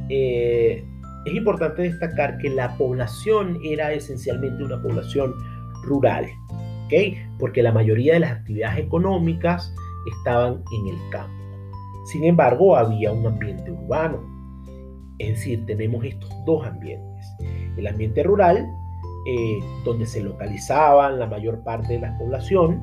es 0.08 0.82
importante 1.26 1.82
destacar 1.82 2.36
que 2.38 2.50
la 2.50 2.76
población 2.76 3.58
era 3.64 3.92
esencialmente 3.92 4.64
una 4.64 4.82
población 4.82 5.34
rural, 5.82 6.26
¿okay? 6.90 7.24
porque 7.38 7.62
la 7.62 7.72
mayoría 7.72 8.14
de 8.14 8.20
las 8.20 8.32
actividades 8.32 8.80
económicas 8.80 9.72
estaban 10.18 10.62
en 10.72 10.94
el 10.94 11.10
campo. 11.10 11.32
Sin 12.06 12.24
embargo, 12.24 12.76
había 12.76 13.12
un 13.12 13.24
ambiente 13.26 13.70
urbano. 13.70 14.20
Es 15.18 15.36
decir, 15.36 15.64
tenemos 15.66 16.04
estos 16.04 16.30
dos 16.46 16.66
ambientes. 16.66 17.26
El 17.76 17.86
ambiente 17.86 18.22
rural 18.22 18.66
eh, 19.26 19.60
donde 19.84 20.06
se 20.06 20.22
localizaban 20.22 21.18
la 21.18 21.26
mayor 21.26 21.62
parte 21.62 21.94
de 21.94 22.00
la 22.00 22.16
población. 22.18 22.80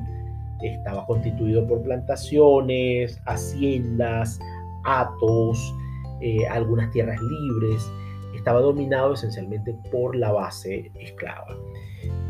Estaba 0.62 1.04
constituido 1.06 1.66
por 1.66 1.82
plantaciones, 1.82 3.20
haciendas, 3.26 4.38
atos, 4.84 5.74
eh, 6.20 6.46
algunas 6.48 6.90
tierras 6.92 7.20
libres. 7.20 7.90
Estaba 8.34 8.60
dominado 8.60 9.14
esencialmente 9.14 9.76
por 9.90 10.14
la 10.14 10.32
base 10.32 10.90
esclava. 11.00 11.56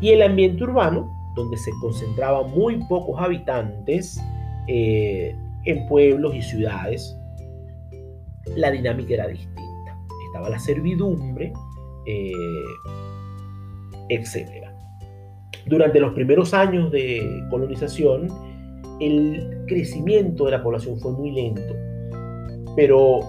Y 0.01 0.09
el 0.09 0.23
ambiente 0.23 0.63
urbano, 0.63 1.18
donde 1.35 1.57
se 1.57 1.71
concentraban 1.81 2.51
muy 2.51 2.77
pocos 2.87 3.19
habitantes 3.19 4.21
eh, 4.67 5.35
en 5.65 5.87
pueblos 5.87 6.35
y 6.35 6.41
ciudades, 6.41 7.15
la 8.55 8.71
dinámica 8.71 9.13
era 9.13 9.27
distinta. 9.27 9.97
Estaba 10.27 10.49
la 10.49 10.59
servidumbre, 10.59 11.53
etc. 14.09 14.69
Durante 15.65 15.99
los 15.99 16.13
primeros 16.13 16.53
años 16.53 16.91
de 16.91 17.45
colonización, 17.49 18.27
el 18.99 19.63
crecimiento 19.67 20.45
de 20.45 20.51
la 20.51 20.63
población 20.63 20.99
fue 20.99 21.11
muy 21.11 21.31
lento, 21.31 21.73
pero 22.75 23.19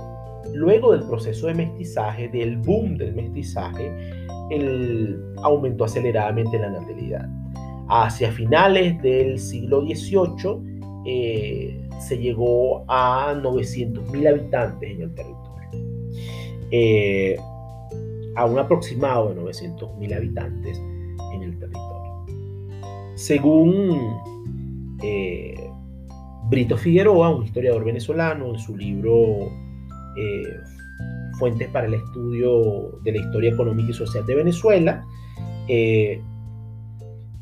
luego 0.54 0.92
del 0.92 1.02
proceso 1.06 1.46
de 1.46 1.54
mestizaje, 1.54 2.28
del 2.28 2.56
boom 2.58 2.96
del 2.96 3.14
mestizaje, 3.14 3.92
el, 4.50 5.22
aumentó 5.42 5.84
aceleradamente 5.84 6.58
la 6.58 6.70
natalidad. 6.70 7.28
Hacia 7.92 8.30
finales 8.30 9.02
del 9.02 9.36
siglo 9.40 9.80
XVIII 9.80 11.02
eh, 11.06 11.88
se 11.98 12.18
llegó 12.18 12.84
a 12.88 13.34
900.000 13.34 14.28
habitantes 14.28 14.90
en 14.90 15.02
el 15.02 15.12
territorio. 15.12 15.70
Eh, 16.70 17.36
a 18.36 18.44
un 18.44 18.60
aproximado 18.60 19.34
de 19.34 19.40
900.000 19.40 20.16
habitantes 20.16 20.78
en 21.34 21.42
el 21.42 21.58
territorio. 21.58 22.26
Según 23.16 23.98
eh, 25.02 25.68
Brito 26.48 26.76
Figueroa, 26.76 27.30
un 27.30 27.44
historiador 27.44 27.84
venezolano, 27.84 28.50
en 28.50 28.58
su 28.60 28.76
libro 28.76 29.50
Fuentes 31.40 31.68
para 31.70 31.88
el 31.88 31.94
Estudio 31.94 33.00
de 33.02 33.12
la 33.12 33.18
Historia 33.18 33.50
Económica 33.50 33.90
y 33.90 33.94
Social 33.94 34.24
de 34.26 34.34
Venezuela, 34.36 35.04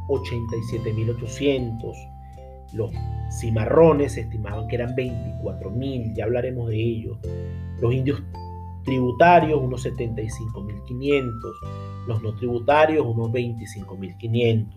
87.800, 0.10 2.19
los 2.74 2.92
cimarrones 3.40 4.14
se 4.14 4.22
estimaban 4.22 4.68
que 4.68 4.76
eran 4.76 4.96
24.000, 4.96 6.16
ya 6.16 6.26
hablaremos 6.26 6.70
de 6.70 6.78
ellos, 6.78 7.18
los 7.82 7.94
indios 7.94 8.22
tributarios 8.84 9.60
unos 9.62 9.86
75.500, 9.86 11.32
los 12.08 12.22
no 12.24 12.36
tributarios 12.36 13.06
unos 13.06 13.30
25.500 13.32 14.70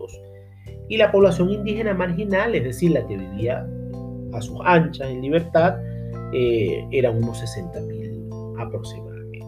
y 0.89 0.97
la 0.97 1.11
población 1.11 1.49
indígena 1.49 1.93
marginal, 1.93 2.55
es 2.55 2.63
decir, 2.63 2.91
la 2.91 3.05
que 3.07 3.17
vivía 3.17 3.65
a 4.33 4.41
sus 4.41 4.59
anchas 4.63 5.09
en 5.09 5.21
libertad, 5.21 5.77
eh, 6.33 6.85
eran 6.91 7.17
unos 7.17 7.41
60.000 7.41 8.59
aproximadamente. 8.59 9.39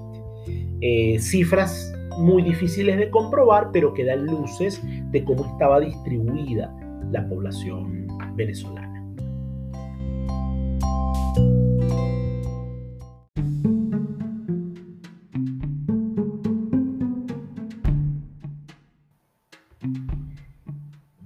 Eh, 0.81 1.19
cifras 1.19 1.93
muy 2.17 2.43
difíciles 2.43 2.97
de 2.97 3.09
comprobar, 3.09 3.69
pero 3.71 3.93
que 3.93 4.05
dan 4.05 4.25
luces 4.25 4.81
de 5.11 5.23
cómo 5.23 5.45
estaba 5.45 5.79
distribuida 5.79 6.73
la 7.11 7.27
población 7.27 8.04
venezolana. 8.35 8.95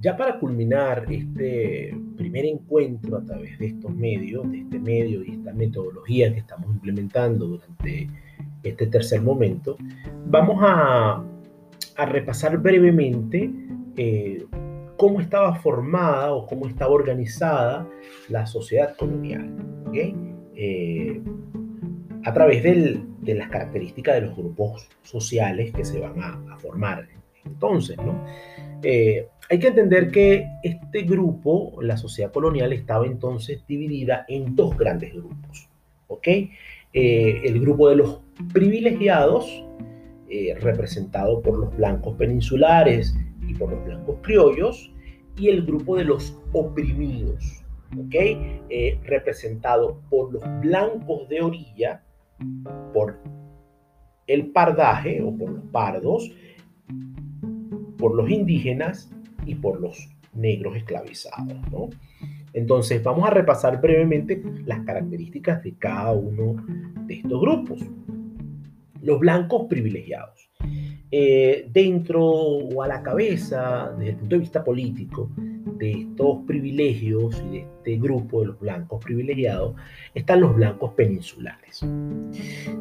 Ya 0.02 0.16
para 0.16 0.40
culminar 0.40 1.06
este 1.10 1.94
primer 2.16 2.46
encuentro 2.46 3.18
a 3.18 3.24
través 3.26 3.60
de 3.60 3.68
estos 3.68 3.94
medios, 3.94 4.50
de 4.50 4.60
este 4.60 4.80
medio 4.80 5.24
y 5.26 5.32
esta 5.32 5.52
metodología 5.54 6.34
que 6.34 6.40
estamos 6.40 6.74
implementando 6.74 7.48
durante 7.48 8.10
este 8.64 8.88
tercer 8.88 9.22
momento, 9.22 9.78
vamos 10.26 10.58
a, 10.62 11.24
repasar 11.98 12.58
brevemente 12.60 13.52
eh, 13.98 14.46
cómo 15.00 15.22
estaba 15.22 15.56
formada 15.56 16.34
o 16.34 16.46
cómo 16.46 16.68
estaba 16.68 16.92
organizada 16.92 17.88
la 18.28 18.46
sociedad 18.46 18.98
colonial, 18.98 19.50
eh, 19.94 21.22
a 22.26 22.34
través 22.34 22.62
de 22.64 23.34
las 23.34 23.48
características 23.48 24.16
de 24.16 24.22
los 24.28 24.36
grupos 24.36 24.90
sociales 25.04 25.72
que 25.72 25.86
se 25.86 26.02
van 26.02 26.22
a, 26.22 26.58
formar 26.58 27.08
entonces, 27.46 27.96
¿no? 27.96 28.26
Eh, 28.84 29.26
hay 29.50 29.60
que 29.60 29.68
entender 29.68 30.12
que 30.12 30.46
este 30.64 31.04
grupo, 31.04 31.82
la 31.82 31.96
sociedad 31.96 32.34
colonial, 32.34 32.74
estaba 32.74 33.06
entonces 33.06 33.66
dividida 33.66 34.26
en 34.28 34.54
dos 34.54 34.78
grandes 34.78 35.14
grupos. 35.14 35.70
¿ok? 36.08 36.28
Eh, 36.28 37.42
el 37.46 37.62
grupo 37.62 37.88
de 37.88 37.96
los 37.96 38.20
privilegiados, 38.52 39.66
representado 40.60 41.42
por 41.42 41.58
los 41.58 41.76
blancos 41.76 42.16
peninsulares 42.16 43.16
y 43.50 43.56
por 43.56 43.72
los 43.72 43.84
blancos 43.84 44.18
criollos, 44.22 44.94
y 45.38 45.50
el 45.50 45.66
grupo 45.66 45.98
de 45.98 46.06
los 46.06 46.38
oprimidos, 46.54 47.64
¿ok? 47.98 48.16
representado 49.04 50.02
por 50.10 50.34
los 50.34 50.44
blancos 50.62 51.28
de 51.30 51.42
orilla, 51.42 52.04
por 52.94 53.18
el 54.28 54.52
pardaje 54.52 55.22
o 55.24 55.36
por 55.36 55.50
los 55.50 55.64
pardos, 55.72 56.32
por 57.98 58.16
los 58.16 58.30
indígenas 58.30 59.12
y 59.46 59.56
por 59.56 59.80
los 59.82 60.10
negros 60.34 60.76
esclavizados. 60.78 61.58
Entonces 62.54 63.04
vamos 63.04 63.28
a 63.28 63.32
repasar 63.32 63.82
brevemente 63.82 64.42
las 64.66 64.82
características 64.82 65.64
de 65.64 65.76
cada 65.76 66.14
uno 66.14 66.64
de 67.06 67.16
estos 67.16 67.42
grupos. 67.42 67.80
Los 69.02 69.20
blancos 69.20 69.68
privilegiados. 69.70 70.49
Eh, 71.12 71.68
dentro 71.72 72.24
o 72.24 72.84
a 72.84 72.88
la 72.88 73.02
cabeza, 73.02 73.92
desde 73.98 74.12
el 74.12 74.18
punto 74.18 74.36
de 74.36 74.40
vista 74.40 74.64
político, 74.64 75.30
de 75.80 75.92
estos 75.92 76.40
privilegios 76.46 77.42
y 77.48 77.52
de 77.52 77.60
este 77.60 77.98
grupo 77.98 78.42
de 78.42 78.48
los 78.48 78.60
blancos 78.60 79.04
privilegiados, 79.04 79.76
están 80.14 80.42
los 80.42 80.56
blancos 80.56 80.94
peninsulares. 80.94 81.84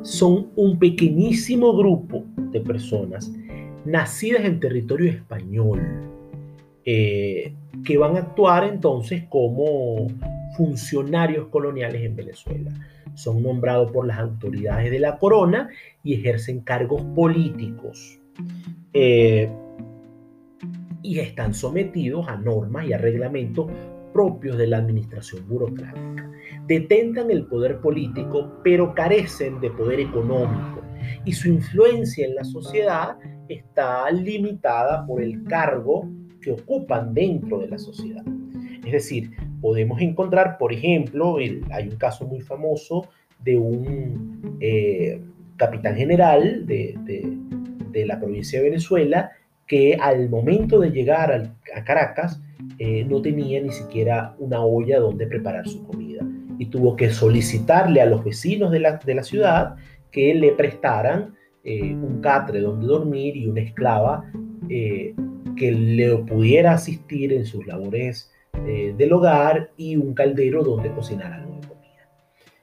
Son 0.02 0.48
un 0.56 0.78
pequeñísimo 0.78 1.74
grupo 1.74 2.24
de 2.36 2.60
personas 2.60 3.32
nacidas 3.86 4.44
en 4.44 4.60
territorio 4.60 5.10
español, 5.10 5.80
eh, 6.84 7.54
que 7.84 7.96
van 7.96 8.16
a 8.16 8.20
actuar 8.20 8.64
entonces 8.64 9.24
como 9.30 10.08
funcionarios 10.56 11.46
coloniales 11.48 12.02
en 12.02 12.16
Venezuela. 12.16 12.70
Son 13.14 13.42
nombrados 13.42 13.90
por 13.90 14.06
las 14.06 14.18
autoridades 14.18 14.90
de 14.90 14.98
la 14.98 15.18
corona 15.18 15.70
y 16.02 16.14
ejercen 16.14 16.60
cargos 16.60 17.02
políticos. 17.14 18.17
Eh, 18.92 19.50
y 21.02 21.18
están 21.20 21.54
sometidos 21.54 22.28
a 22.28 22.36
normas 22.36 22.86
y 22.86 22.92
a 22.92 22.98
reglamentos 22.98 23.70
propios 24.12 24.58
de 24.58 24.66
la 24.66 24.78
administración 24.78 25.46
burocrática. 25.48 26.30
Detentan 26.66 27.30
el 27.30 27.46
poder 27.46 27.80
político, 27.80 28.60
pero 28.64 28.94
carecen 28.94 29.60
de 29.60 29.70
poder 29.70 30.00
económico 30.00 30.82
y 31.24 31.32
su 31.32 31.48
influencia 31.48 32.26
en 32.26 32.34
la 32.34 32.44
sociedad 32.44 33.16
está 33.48 34.10
limitada 34.10 35.06
por 35.06 35.22
el 35.22 35.44
cargo 35.44 36.08
que 36.40 36.52
ocupan 36.52 37.14
dentro 37.14 37.58
de 37.58 37.68
la 37.68 37.78
sociedad. 37.78 38.24
Es 38.84 38.92
decir, 38.92 39.30
podemos 39.60 40.00
encontrar, 40.00 40.58
por 40.58 40.72
ejemplo, 40.72 41.36
hay 41.36 41.88
un 41.88 41.96
caso 41.96 42.26
muy 42.26 42.40
famoso 42.40 43.08
de 43.44 43.56
un 43.56 44.58
eh, 44.60 45.20
capitán 45.56 45.96
general 45.96 46.66
de, 46.66 47.38
la 47.92 48.18
provincia 48.18 48.58
de 48.58 48.70
Venezuela 48.70 49.30
que 49.68 49.96
al 50.00 50.28
momento 50.30 50.80
de 50.80 50.90
llegar 50.90 51.30
a 51.74 51.84
Caracas 51.84 52.40
eh, 52.78 53.04
no 53.04 53.22
tenía 53.22 53.60
ni 53.60 53.70
siquiera 53.70 54.34
una 54.38 54.64
olla 54.64 54.98
donde 54.98 55.26
preparar 55.26 55.68
su 55.68 55.86
comida 55.86 56.26
y 56.58 56.66
tuvo 56.66 56.96
que 56.96 57.10
solicitarle 57.10 58.00
a 58.00 58.06
los 58.06 58.24
vecinos 58.24 58.72
de 58.72 58.80
la, 58.80 58.96
de 58.96 59.14
la 59.14 59.22
ciudad 59.22 59.76
que 60.10 60.34
le 60.34 60.52
prestaran 60.52 61.34
eh, 61.62 61.94
un 61.94 62.20
catre 62.20 62.60
donde 62.60 62.86
dormir 62.86 63.36
y 63.36 63.46
una 63.46 63.60
esclava 63.60 64.24
eh, 64.68 65.14
que 65.56 65.70
le 65.70 66.16
pudiera 66.18 66.72
asistir 66.72 67.32
en 67.32 67.44
sus 67.44 67.66
labores 67.66 68.32
del 68.64 69.12
hogar 69.12 69.70
y 69.76 69.96
un 69.96 70.14
caldero 70.14 70.64
donde 70.64 70.90
cocinar 70.90 71.32
algo 71.32 71.54
de 71.60 71.68
comida. 71.68 72.08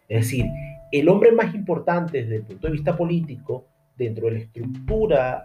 Es 0.09 0.25
decir, 0.25 0.45
el 0.91 1.07
hombre 1.07 1.31
más 1.31 1.55
importante 1.55 2.21
desde 2.21 2.35
el 2.37 2.43
punto 2.43 2.67
de 2.67 2.73
vista 2.73 2.97
político 2.97 3.65
dentro 3.97 4.27
de 4.27 4.31
la 4.33 4.39
estructura 4.39 5.43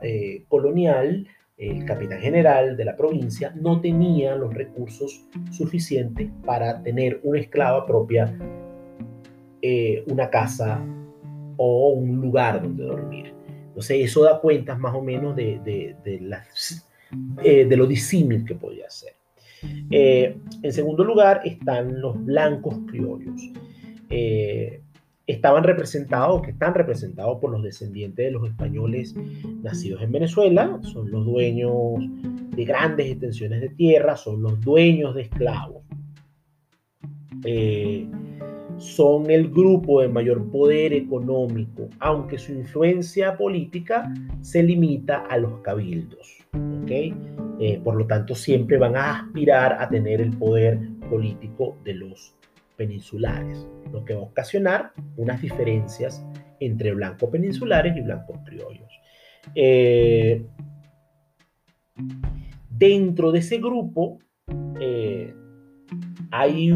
colonial, 0.49 1.27
el 1.57 1.85
capitán 1.85 2.21
general 2.21 2.77
de 2.77 2.85
la 2.85 2.97
provincia, 2.97 3.53
no 3.55 3.81
tenía 3.81 4.35
los 4.35 4.53
recursos 4.55 5.27
suficientes 5.51 6.31
para 6.45 6.83
tener 6.83 7.21
una 7.23 7.41
esclava 7.41 7.87
propia, 7.87 8.35
una 10.07 10.31
casa 10.31 10.83
o 11.57 11.91
un 11.91 12.21
lugar 12.21 12.63
donde 12.63 12.85
dormir. 12.85 13.35
Entonces 13.71 14.05
eso 14.05 14.25
da 14.25 14.41
cuentas 14.41 14.79
más 14.79 14.95
o 14.95 15.03
menos 15.03 15.37
de, 15.37 15.61
de, 15.65 15.95
de, 16.05 16.21
eh, 17.43 17.77
lo 17.77 17.87
disímil 17.87 18.45
que 18.45 18.55
podía 18.55 18.89
ser. 18.91 19.15
Eh, 19.91 20.37
en 20.63 20.73
segundo 20.73 21.05
lugar 21.05 21.43
están 21.45 22.01
los 22.01 22.23
blancos 22.25 22.79
criollos. 22.89 23.41
Eh, 24.09 24.81
estaban 25.31 25.65
representados, 25.65 26.43
que 26.43 26.51
están 26.51 26.75
representados 26.75 27.39
por 27.41 27.51
los 27.51 27.63
descendientes 27.63 28.27
de 28.27 28.31
los 28.31 28.49
españoles 28.49 29.15
nacidos 29.63 30.03
en 30.03 30.13
Venezuela, 30.13 30.79
son 30.83 31.11
los 31.11 31.25
dueños 31.25 31.73
de 32.57 32.65
grandes 32.65 33.11
extensiones 33.11 33.61
de 33.61 33.71
tierra, 33.71 34.17
son 34.17 34.43
los 34.43 34.61
dueños 34.61 35.15
de 35.15 35.23
esclavos 35.23 35.83
son 38.81 39.31
el 39.31 39.51
grupo 39.51 40.01
de 40.01 40.09
mayor 40.09 40.51
poder 40.51 40.95
económico, 40.95 41.89
aunque 41.99 42.39
su 42.39 42.53
influencia 42.53 43.37
política 43.37 44.13
se 44.41 44.63
limita 44.63 45.27
a 45.29 45.37
los 45.37 45.61
cabildos. 45.61 46.39
Eh, 46.89 47.81
por 47.85 47.95
lo 47.95 48.07
tanto, 48.07 48.35
siempre 48.35 48.79
van 48.79 48.97
a 48.97 49.21
aspirar 49.21 49.77
a 49.81 49.89
tener 49.89 50.23
el 50.23 50.31
poder 50.37 50.81
político 51.11 51.77
de 51.85 51.95
los 51.95 52.35
peninsulares, 52.81 53.69
lo 53.93 54.07
que 54.07 54.15
va 54.15 54.21
a 54.21 54.25
ocasionar 54.25 54.93
unas 55.19 55.43
diferencias 55.43 56.25
entre 56.61 56.95
blancos 56.95 57.29
peninsulares 57.29 57.95
y 57.95 58.01
blancos 58.01 58.39
criollos. 58.47 58.89
Eh, 59.55 60.47
dentro 62.71 63.33
de 63.33 63.41
ese 63.41 63.59
grupo 63.59 64.19
eh, 64.81 65.35
hay 66.31 66.73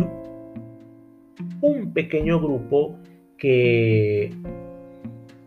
un 1.63 1.95
pequeño 1.95 2.39
grupo 2.39 2.99
que, 3.39 4.31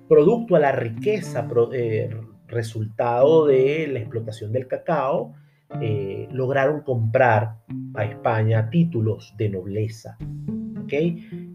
producto 0.10 0.56
a 0.56 0.60
la 0.60 0.72
riqueza, 0.72 1.48
eh, 1.72 2.10
resultado 2.48 3.46
de 3.46 3.88
la 3.90 4.00
explotación 4.00 4.52
del 4.52 4.68
cacao, 4.68 5.36
eh, 5.82 6.28
lograron 6.32 6.82
comprar 6.82 7.58
a 7.94 8.06
España 8.06 8.70
títulos 8.70 9.34
de 9.38 9.50
nobleza. 9.50 10.18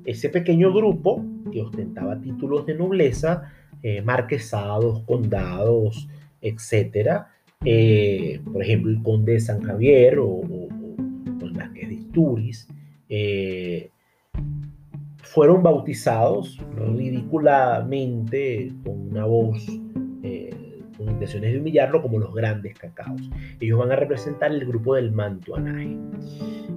Ese 0.05 0.29
pequeño 0.29 0.73
grupo 0.73 1.25
que 1.51 1.63
ostentaba 1.63 2.21
títulos 2.21 2.67
de 2.67 2.75
nobleza, 2.75 3.51
eh, 3.83 4.03
marquesados, 4.03 5.03
condados, 5.05 6.09
etc. 6.41 7.23
por 8.45 8.63
ejemplo, 8.63 8.91
el 8.91 9.03
conde 9.03 9.33
de 9.35 9.41
San 9.41 9.63
Javier 9.63 10.19
o, 10.19 10.43
el 11.41 11.53
marqués 11.55 11.89
de 11.89 11.95
Isturiz, 11.95 12.69
fueron 15.33 15.63
bautizados 15.63 16.59
ridículamente 16.77 18.71
con 18.85 19.09
una 19.11 19.25
voz, 19.25 19.67
eh, 20.23 20.51
con 20.97 21.09
intenciones 21.09 21.53
de 21.53 21.59
humillarlo, 21.59 22.03
como 22.03 22.19
los 22.19 22.35
grandes 22.35 22.75
cacaos. 22.79 23.23
Ellos 23.61 23.79
van 23.79 23.93
a 23.93 23.97
representar 23.97 24.53
el 24.53 24.67
grupo 24.67 24.95
del 24.95 25.13
mantuanaje. 25.13 25.97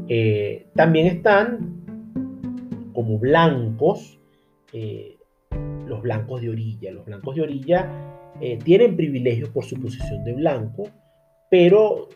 Eh, 0.08 0.67
también 0.75 1.08
están 1.08 1.84
como 2.93 3.19
blancos, 3.19 4.19
eh, 4.73 5.17
los 5.88 6.01
blancos 6.01 6.41
de 6.41 6.49
orilla. 6.49 6.91
Los 6.91 7.06
blancos 7.06 7.36
de 7.36 7.41
orilla 7.41 8.12
tienen 8.63 8.97
privilegios 8.97 9.49
por 9.49 9.63
su 9.63 9.80
posición 9.80 10.23
de 10.25 10.34
blanco, 10.34 10.89
pero 11.49 12.10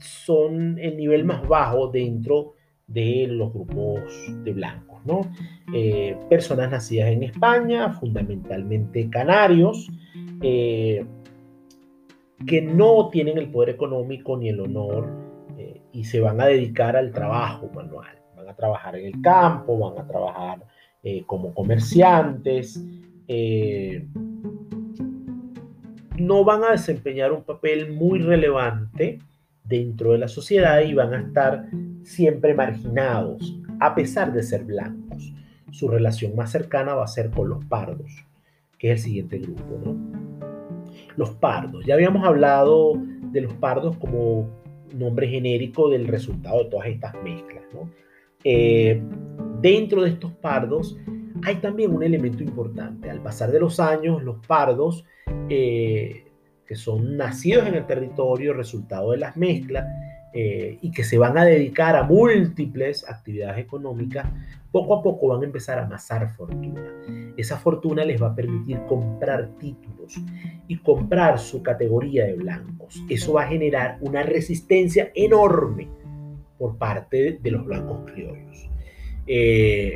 son 0.00 0.78
el 0.78 0.96
nivel 0.96 1.24
más 1.24 1.46
bajo 1.46 1.88
dentro 1.88 2.54
de 2.86 3.28
los 3.28 3.52
grupos 3.52 4.00
de 4.42 4.52
blancos. 5.04 5.28
Eh, 5.72 6.16
personas 6.28 6.70
nacidas 6.70 7.10
en 7.10 7.22
España, 7.22 7.90
fundamentalmente 7.92 9.08
canarios, 9.08 9.88
eh, 10.42 11.04
que 12.46 12.62
no 12.62 13.08
tienen 13.10 13.38
el 13.38 13.50
poder 13.50 13.70
económico 13.70 14.36
ni 14.36 14.48
el 14.48 14.60
honor 14.60 15.08
eh, 15.58 15.80
y 15.92 16.04
se 16.04 16.20
van 16.20 16.40
a 16.40 16.46
dedicar 16.46 16.96
al 16.96 17.12
trabajo 17.12 17.70
manual. 17.72 18.08
Van 18.36 18.48
a 18.48 18.54
trabajar 18.54 18.96
en 18.96 19.06
el 19.06 19.22
campo, 19.22 19.78
van 19.78 20.04
a 20.04 20.08
trabajar 20.08 20.64
como 21.26 21.54
comerciantes. 21.54 22.84
no 26.18 26.44
van 26.44 26.64
a 26.64 26.72
desempeñar 26.72 27.32
un 27.32 27.42
papel 27.42 27.92
muy 27.94 28.18
relevante 28.18 29.18
dentro 29.64 30.12
de 30.12 30.18
la 30.18 30.28
sociedad 30.28 30.80
y 30.82 30.92
van 30.92 31.14
a 31.14 31.20
estar 31.20 31.64
siempre 32.02 32.52
marginados 32.52 33.60
a 33.80 33.94
pesar 33.94 34.32
de 34.32 34.42
ser 34.42 34.64
blancos. 34.64 35.32
Su 35.70 35.88
relación 35.88 36.34
más 36.36 36.50
cercana 36.50 36.94
va 36.94 37.04
a 37.04 37.08
ser 37.08 37.30
con 37.30 37.48
los 37.48 37.64
pardos, 37.64 38.10
que 38.78 38.92
es 38.92 39.00
el 39.00 39.04
siguiente 39.04 39.38
grupo. 39.38 39.96
Los 41.16 41.30
pardos. 41.30 41.84
Ya 41.86 41.94
habíamos 41.94 42.26
hablado 42.26 42.94
de 43.32 43.40
los 43.40 43.54
pardos 43.54 43.96
como 43.96 44.48
nombre 44.94 45.28
genérico 45.28 45.88
del 45.88 46.08
resultado 46.08 46.64
de 46.64 46.70
todas 46.70 46.86
estas 46.88 47.14
mezclas. 47.22 47.60
Eh, 48.42 49.02
dentro 49.60 50.02
de 50.02 50.10
estos 50.10 50.32
pardos 50.32 50.96
hay 51.42 51.56
también 51.56 51.94
un 51.94 52.02
elemento 52.02 52.42
importante. 52.42 53.10
Al 53.10 53.22
pasar 53.22 53.50
de 53.50 53.60
los 53.60 53.80
años, 53.80 54.22
los 54.22 54.44
pardos, 54.46 55.04
eh, 55.48 56.24
que 56.66 56.76
son 56.76 57.16
nacidos 57.16 57.66
en 57.66 57.74
el 57.74 57.86
territorio, 57.86 58.52
resultado 58.52 59.12
de 59.12 59.18
las 59.18 59.36
mezclas, 59.36 59.86
eh, 60.32 60.78
y 60.80 60.90
que 60.92 61.02
se 61.02 61.18
van 61.18 61.36
a 61.38 61.44
dedicar 61.44 61.96
a 61.96 62.04
múltiples 62.04 63.08
actividades 63.08 63.58
económicas, 63.58 64.26
poco 64.70 64.94
a 64.94 65.02
poco 65.02 65.28
van 65.28 65.42
a 65.42 65.46
empezar 65.46 65.78
a 65.78 65.84
amasar 65.84 66.28
fortuna. 66.34 66.82
Esa 67.36 67.56
fortuna 67.58 68.04
les 68.04 68.22
va 68.22 68.28
a 68.28 68.34
permitir 68.34 68.80
comprar 68.86 69.48
títulos 69.58 70.20
y 70.68 70.76
comprar 70.78 71.38
su 71.38 71.62
categoría 71.62 72.26
de 72.26 72.34
blancos. 72.34 73.02
Eso 73.08 73.34
va 73.34 73.42
a 73.42 73.48
generar 73.48 73.98
una 74.00 74.22
resistencia 74.22 75.10
enorme 75.14 75.88
por 76.58 76.76
parte 76.76 77.38
de 77.42 77.50
los 77.50 77.64
blancos 77.64 78.10
criollos. 78.12 78.70
Eh, 79.26 79.94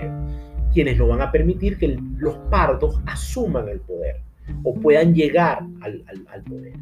quienes 0.72 0.98
no 0.98 1.06
van 1.06 1.22
a 1.22 1.30
permitir 1.30 1.78
que 1.78 1.96
los 2.18 2.36
pardos 2.50 3.00
asuman 3.06 3.68
el 3.68 3.80
poder 3.80 4.20
o 4.62 4.74
puedan 4.74 5.14
llegar 5.14 5.64
al, 5.80 6.42
poder. 6.42 6.74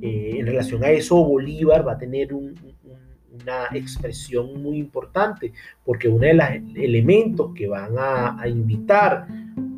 Eh, 0.00 0.36
en 0.38 0.46
relación 0.46 0.82
a 0.84 0.90
eso, 0.90 1.22
Bolívar 1.24 1.86
va 1.86 1.92
a 1.92 1.98
tener 1.98 2.32
un, 2.32 2.54
una 3.42 3.76
expresión 3.76 4.62
muy 4.62 4.78
importante, 4.78 5.52
porque 5.84 6.08
uno 6.08 6.26
de 6.26 6.34
los 6.34 6.46
elementos 6.76 7.52
que 7.54 7.68
van 7.68 7.94
a, 7.98 8.46
invitar 8.46 9.26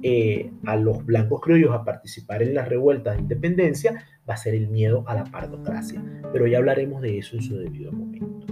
eh, 0.02 0.50
a 0.64 0.76
los 0.76 1.04
blancos 1.04 1.40
criollos 1.40 1.72
a 1.72 1.84
participar 1.84 2.42
en 2.42 2.54
las 2.54 2.68
revueltas 2.68 3.16
de 3.16 3.22
independencia 3.22 4.04
va 4.28 4.34
a 4.34 4.36
ser 4.36 4.54
el 4.54 4.68
miedo 4.68 5.04
a 5.06 5.14
la 5.14 5.24
partocracia. 5.24 6.02
Pero 6.32 6.46
ya 6.46 6.58
hablaremos 6.58 7.02
de 7.02 7.18
eso 7.18 7.36
en 7.36 7.42
su 7.42 7.56
debido 7.56 7.92
momento. 7.92 8.46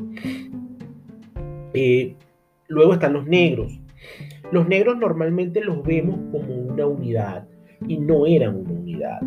Eh, 1.74 2.16
luego 2.68 2.94
están 2.94 3.12
los 3.12 3.26
negros. 3.26 3.78
Los 4.52 4.66
negros 4.66 4.96
normalmente 4.96 5.60
los 5.60 5.82
vemos 5.82 6.18
como 6.32 6.54
una 6.54 6.86
unidad 6.86 7.46
y 7.86 7.98
no 7.98 8.26
eran 8.26 8.56
una 8.56 8.72
unidad. 8.72 9.20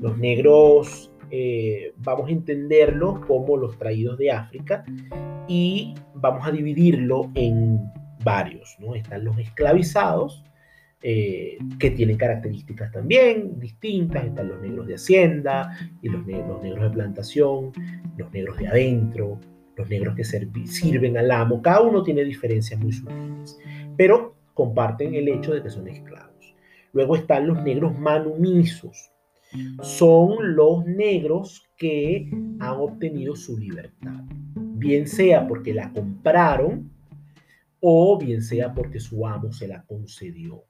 Los 0.00 0.16
negros 0.16 1.09
eh, 1.30 1.92
vamos 1.98 2.28
a 2.28 2.32
entenderlos 2.32 3.20
como 3.26 3.56
los 3.56 3.78
traídos 3.78 4.18
de 4.18 4.30
África 4.30 4.84
y 5.48 5.94
vamos 6.14 6.46
a 6.46 6.50
dividirlo 6.50 7.30
en 7.34 7.80
varios. 8.24 8.76
¿no? 8.80 8.94
Están 8.94 9.24
los 9.24 9.38
esclavizados, 9.38 10.44
eh, 11.02 11.56
que 11.78 11.92
tienen 11.92 12.18
características 12.18 12.92
también 12.92 13.58
distintas. 13.58 14.24
Están 14.24 14.48
los 14.48 14.60
negros 14.60 14.86
de 14.86 14.96
hacienda 14.96 15.74
y 16.02 16.10
los, 16.10 16.26
negros 16.26 16.62
de 16.62 16.90
plantación, 16.90 17.72
los 18.18 18.30
negros 18.32 18.58
de 18.58 18.68
adentro, 18.68 19.40
los 19.76 19.88
negros 19.88 20.14
que 20.14 20.24
sirven 20.24 21.16
al 21.16 21.30
amo. 21.30 21.62
Cada 21.62 21.80
uno 21.80 22.02
tiene 22.02 22.22
diferencias 22.22 22.78
muy 22.78 22.92
sutiles, 22.92 23.58
pero 23.96 24.34
comparten 24.52 25.14
el 25.14 25.28
hecho 25.28 25.54
de 25.54 25.62
que 25.62 25.70
son 25.70 25.88
esclavos. 25.88 26.54
Luego 26.92 27.16
están 27.16 27.46
los 27.46 27.62
negros 27.62 27.98
manumisos, 27.98 29.09
son 29.82 30.54
los 30.54 30.84
negros 30.86 31.64
que 31.76 32.30
han 32.58 32.76
obtenido 32.76 33.34
su 33.34 33.58
libertad, 33.58 34.24
bien 34.54 35.06
sea 35.06 35.46
porque 35.46 35.74
la 35.74 35.92
compraron 35.92 36.90
o 37.80 38.18
bien 38.18 38.42
sea 38.42 38.74
porque 38.74 39.00
su 39.00 39.26
amo 39.26 39.52
se 39.52 39.68
la 39.68 39.82
concedió. 39.84 40.64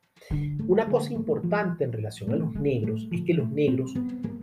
Una 0.67 0.89
cosa 0.89 1.13
importante 1.13 1.85
en 1.85 1.93
relación 1.93 2.33
a 2.33 2.37
los 2.37 2.55
negros 2.55 3.09
es 3.11 3.23
que 3.23 3.35
los 3.35 3.51
negros 3.51 3.95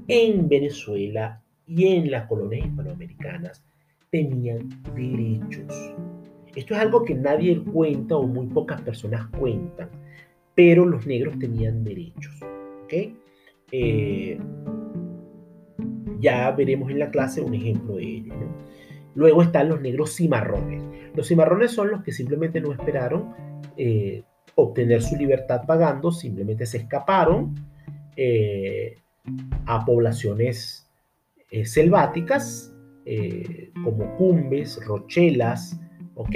en 0.08 0.50
Venezuela 0.50 1.42
y 1.66 1.86
en 1.88 2.12
las 2.12 2.28
colonias 2.28 2.66
hispanoamericanas 2.66 3.64
tenían 4.10 4.70
derechos. 4.96 5.94
Esto 6.56 6.74
es 6.74 6.80
algo 6.80 7.04
que 7.06 7.14
nadie 7.14 7.62
cuenta 7.62 8.18
o 8.18 8.26
muy 8.26 8.48
pocas 8.48 8.82
personas 8.82 9.28
cuentan, 9.38 9.90
pero 10.56 10.86
los 10.86 11.06
negros 11.06 11.38
tenían 11.40 11.84
derechos. 11.84 12.42
¿okay? 12.84 13.16
Eh, 13.72 14.40
ya 16.20 16.52
veremos 16.52 16.90
en 16.90 17.00
la 17.00 17.12
clase 17.12 17.42
un 17.42 17.54
ejemplo 17.54 17.96
de 17.96 18.04
ello. 18.04 18.34
Luego 19.16 19.42
están 19.42 19.70
los 19.70 19.82
negros 19.82 20.16
cimarrones. 20.16 20.84
Los 21.16 21.28
cimarrones 21.28 21.72
son 21.72 21.92
los 21.92 22.04
que 22.04 22.12
simplemente 22.12 22.62
no 22.62 22.72
esperaron 22.72 23.34
eh, 23.76 24.24
obtener 24.56 25.02
su 25.02 25.16
libertad 25.16 25.66
pagando, 25.66 26.12
simplemente 26.12 26.66
se 26.66 26.78
escaparon 26.78 27.56
eh, 28.16 28.98
a 29.66 29.84
poblaciones 29.86 30.90
selváticas 31.64 32.74
como 33.86 34.18
cumbes, 34.18 34.86
rochelas, 34.86 35.80
¿ok? 36.16 36.36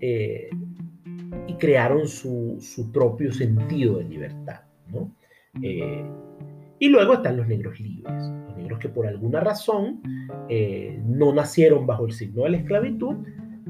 y 0.00 1.54
crearon 1.58 2.06
su, 2.06 2.58
su, 2.60 2.92
propio 2.92 3.32
sentido 3.32 3.98
de 3.98 4.04
libertad, 4.04 4.60
¿no? 4.92 5.12
Y 6.82 6.88
luego 6.88 7.12
están 7.12 7.36
los 7.36 7.46
negros 7.46 7.78
libres, 7.78 8.24
los 8.48 8.56
negros 8.56 8.78
que 8.78 8.88
por 8.88 9.06
alguna 9.06 9.40
razón 9.40 10.00
eh, 10.48 10.98
no 11.06 11.30
nacieron 11.34 11.86
bajo 11.86 12.06
el 12.06 12.12
signo 12.12 12.44
de 12.44 12.50
la 12.50 12.56
esclavitud 12.56 13.16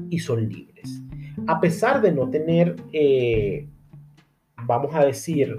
y 0.09 0.19
son 0.19 0.47
libres. 0.47 1.03
A 1.45 1.59
pesar 1.59 2.01
de 2.01 2.13
no 2.13 2.29
tener, 2.29 2.77
eh, 2.93 3.67
vamos 4.65 4.95
a 4.95 5.05
decir, 5.05 5.57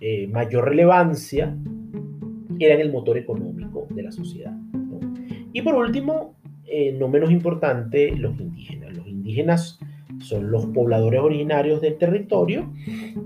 eh, 0.00 0.26
mayor 0.26 0.64
relevancia, 0.64 1.56
eran 2.58 2.80
el 2.80 2.90
motor 2.90 3.16
económico 3.16 3.86
de 3.90 4.02
la 4.02 4.10
sociedad. 4.10 4.56
Y 5.52 5.62
por 5.62 5.76
último, 5.76 6.34
no 6.98 7.08
menos 7.08 7.30
importante, 7.30 8.10
los 8.16 8.38
indígenas. 8.40 8.96
Los 8.96 9.06
indígenas 9.06 9.78
son 10.18 10.50
los 10.50 10.66
pobladores 10.66 11.20
originarios 11.20 11.80
del 11.80 11.96
territorio 11.96 12.68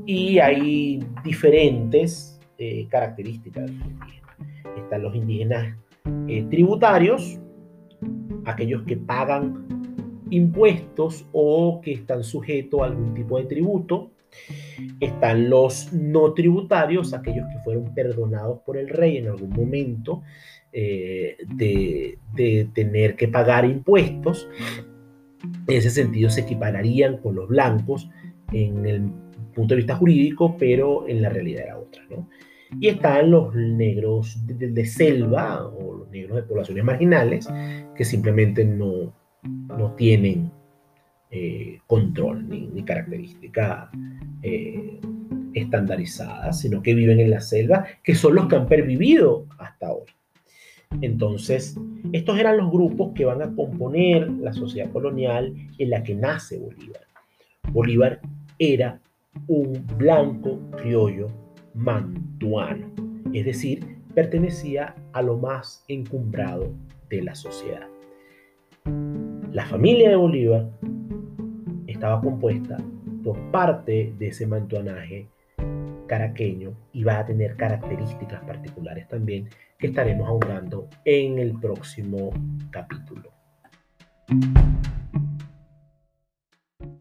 y 0.04 0.40
hay 0.40 1.02
diferentes 1.24 2.29
eh, 2.60 2.86
características 2.90 3.70
Están 4.76 5.02
los 5.02 5.14
indígenas 5.14 5.78
eh, 6.28 6.44
tributarios, 6.50 7.40
aquellos 8.44 8.82
que 8.82 8.98
pagan 8.98 9.66
impuestos 10.28 11.26
o 11.32 11.80
que 11.82 11.92
están 11.92 12.22
sujetos 12.22 12.82
a 12.82 12.84
algún 12.84 13.14
tipo 13.14 13.38
de 13.38 13.46
tributo. 13.46 14.10
Están 15.00 15.48
los 15.48 15.90
no 15.94 16.34
tributarios, 16.34 17.14
aquellos 17.14 17.46
que 17.48 17.58
fueron 17.64 17.94
perdonados 17.94 18.60
por 18.60 18.76
el 18.76 18.90
rey 18.90 19.16
en 19.16 19.28
algún 19.28 19.50
momento 19.50 20.22
eh, 20.70 21.38
de, 21.56 22.18
de, 22.34 22.68
tener 22.74 23.16
que 23.16 23.28
pagar 23.28 23.64
impuestos. 23.64 24.48
En 25.66 25.76
ese 25.76 25.88
sentido 25.88 26.28
se 26.28 26.42
equipararían 26.42 27.16
con 27.16 27.36
los 27.36 27.48
blancos 27.48 28.10
en 28.52 28.84
el 28.84 29.10
punto 29.54 29.74
de 29.74 29.76
vista 29.76 29.96
jurídico, 29.96 30.56
pero 30.58 31.08
en 31.08 31.22
la 31.22 31.30
realidad 31.30 31.64
era 31.64 31.78
otra. 31.78 32.02
¿no? 32.10 32.28
Y 32.78 32.88
están 32.88 33.30
los 33.30 33.54
negros 33.54 34.38
de, 34.46 34.84
selva 34.86 35.66
o 35.66 35.98
los 35.98 36.10
negros 36.10 36.36
de 36.36 36.42
poblaciones 36.44 36.84
marginales 36.84 37.48
que 37.96 38.04
simplemente 38.04 38.64
no, 38.64 39.12
no 39.42 39.94
tienen 39.96 40.50
eh, 41.30 41.78
control 41.86 42.48
ni, 42.48 42.68
ni 42.68 42.84
característica 42.84 43.90
eh, 44.42 45.00
estandarizada, 45.54 46.52
sino 46.52 46.82
que 46.82 46.94
viven 46.94 47.20
en 47.20 47.30
la 47.30 47.40
selva, 47.40 47.86
que 48.02 48.14
son 48.14 48.34
los 48.34 48.46
que 48.46 48.56
han 48.56 48.66
pervivido 48.66 49.46
hasta 49.58 49.88
ahora. 49.88 50.12
Entonces, 51.00 51.76
estos 52.12 52.38
eran 52.38 52.56
los 52.56 52.70
grupos 52.70 53.12
que 53.14 53.24
van 53.24 53.42
a 53.42 53.54
componer 53.54 54.28
la 54.28 54.52
sociedad 54.52 54.90
colonial 54.90 55.54
en 55.78 55.90
la 55.90 56.02
que 56.02 56.14
nace 56.14 56.58
Bolívar. 56.58 57.06
Bolívar 57.70 58.20
era 58.58 59.00
un 59.46 59.86
blanco 59.96 60.58
criollo 60.76 61.28
mantuano, 61.74 62.86
es 63.32 63.44
decir, 63.44 63.98
pertenecía 64.14 64.94
a 65.12 65.22
lo 65.22 65.36
más 65.36 65.84
encumbrado 65.88 66.72
de 67.08 67.22
la 67.22 67.34
sociedad. 67.34 67.86
La 69.52 69.64
familia 69.66 70.10
de 70.10 70.16
Bolívar 70.16 70.70
estaba 71.86 72.20
compuesta 72.20 72.76
por 73.22 73.38
parte 73.50 74.14
de 74.18 74.28
ese 74.28 74.46
mantuanaje 74.46 75.28
caraqueño 76.06 76.72
y 76.92 77.04
va 77.04 77.18
a 77.18 77.26
tener 77.26 77.56
características 77.56 78.42
particulares 78.44 79.06
también 79.08 79.48
que 79.78 79.88
estaremos 79.88 80.28
ahondando 80.28 80.88
en 81.04 81.38
el 81.38 81.58
próximo 81.60 82.30
capítulo. 82.70 83.30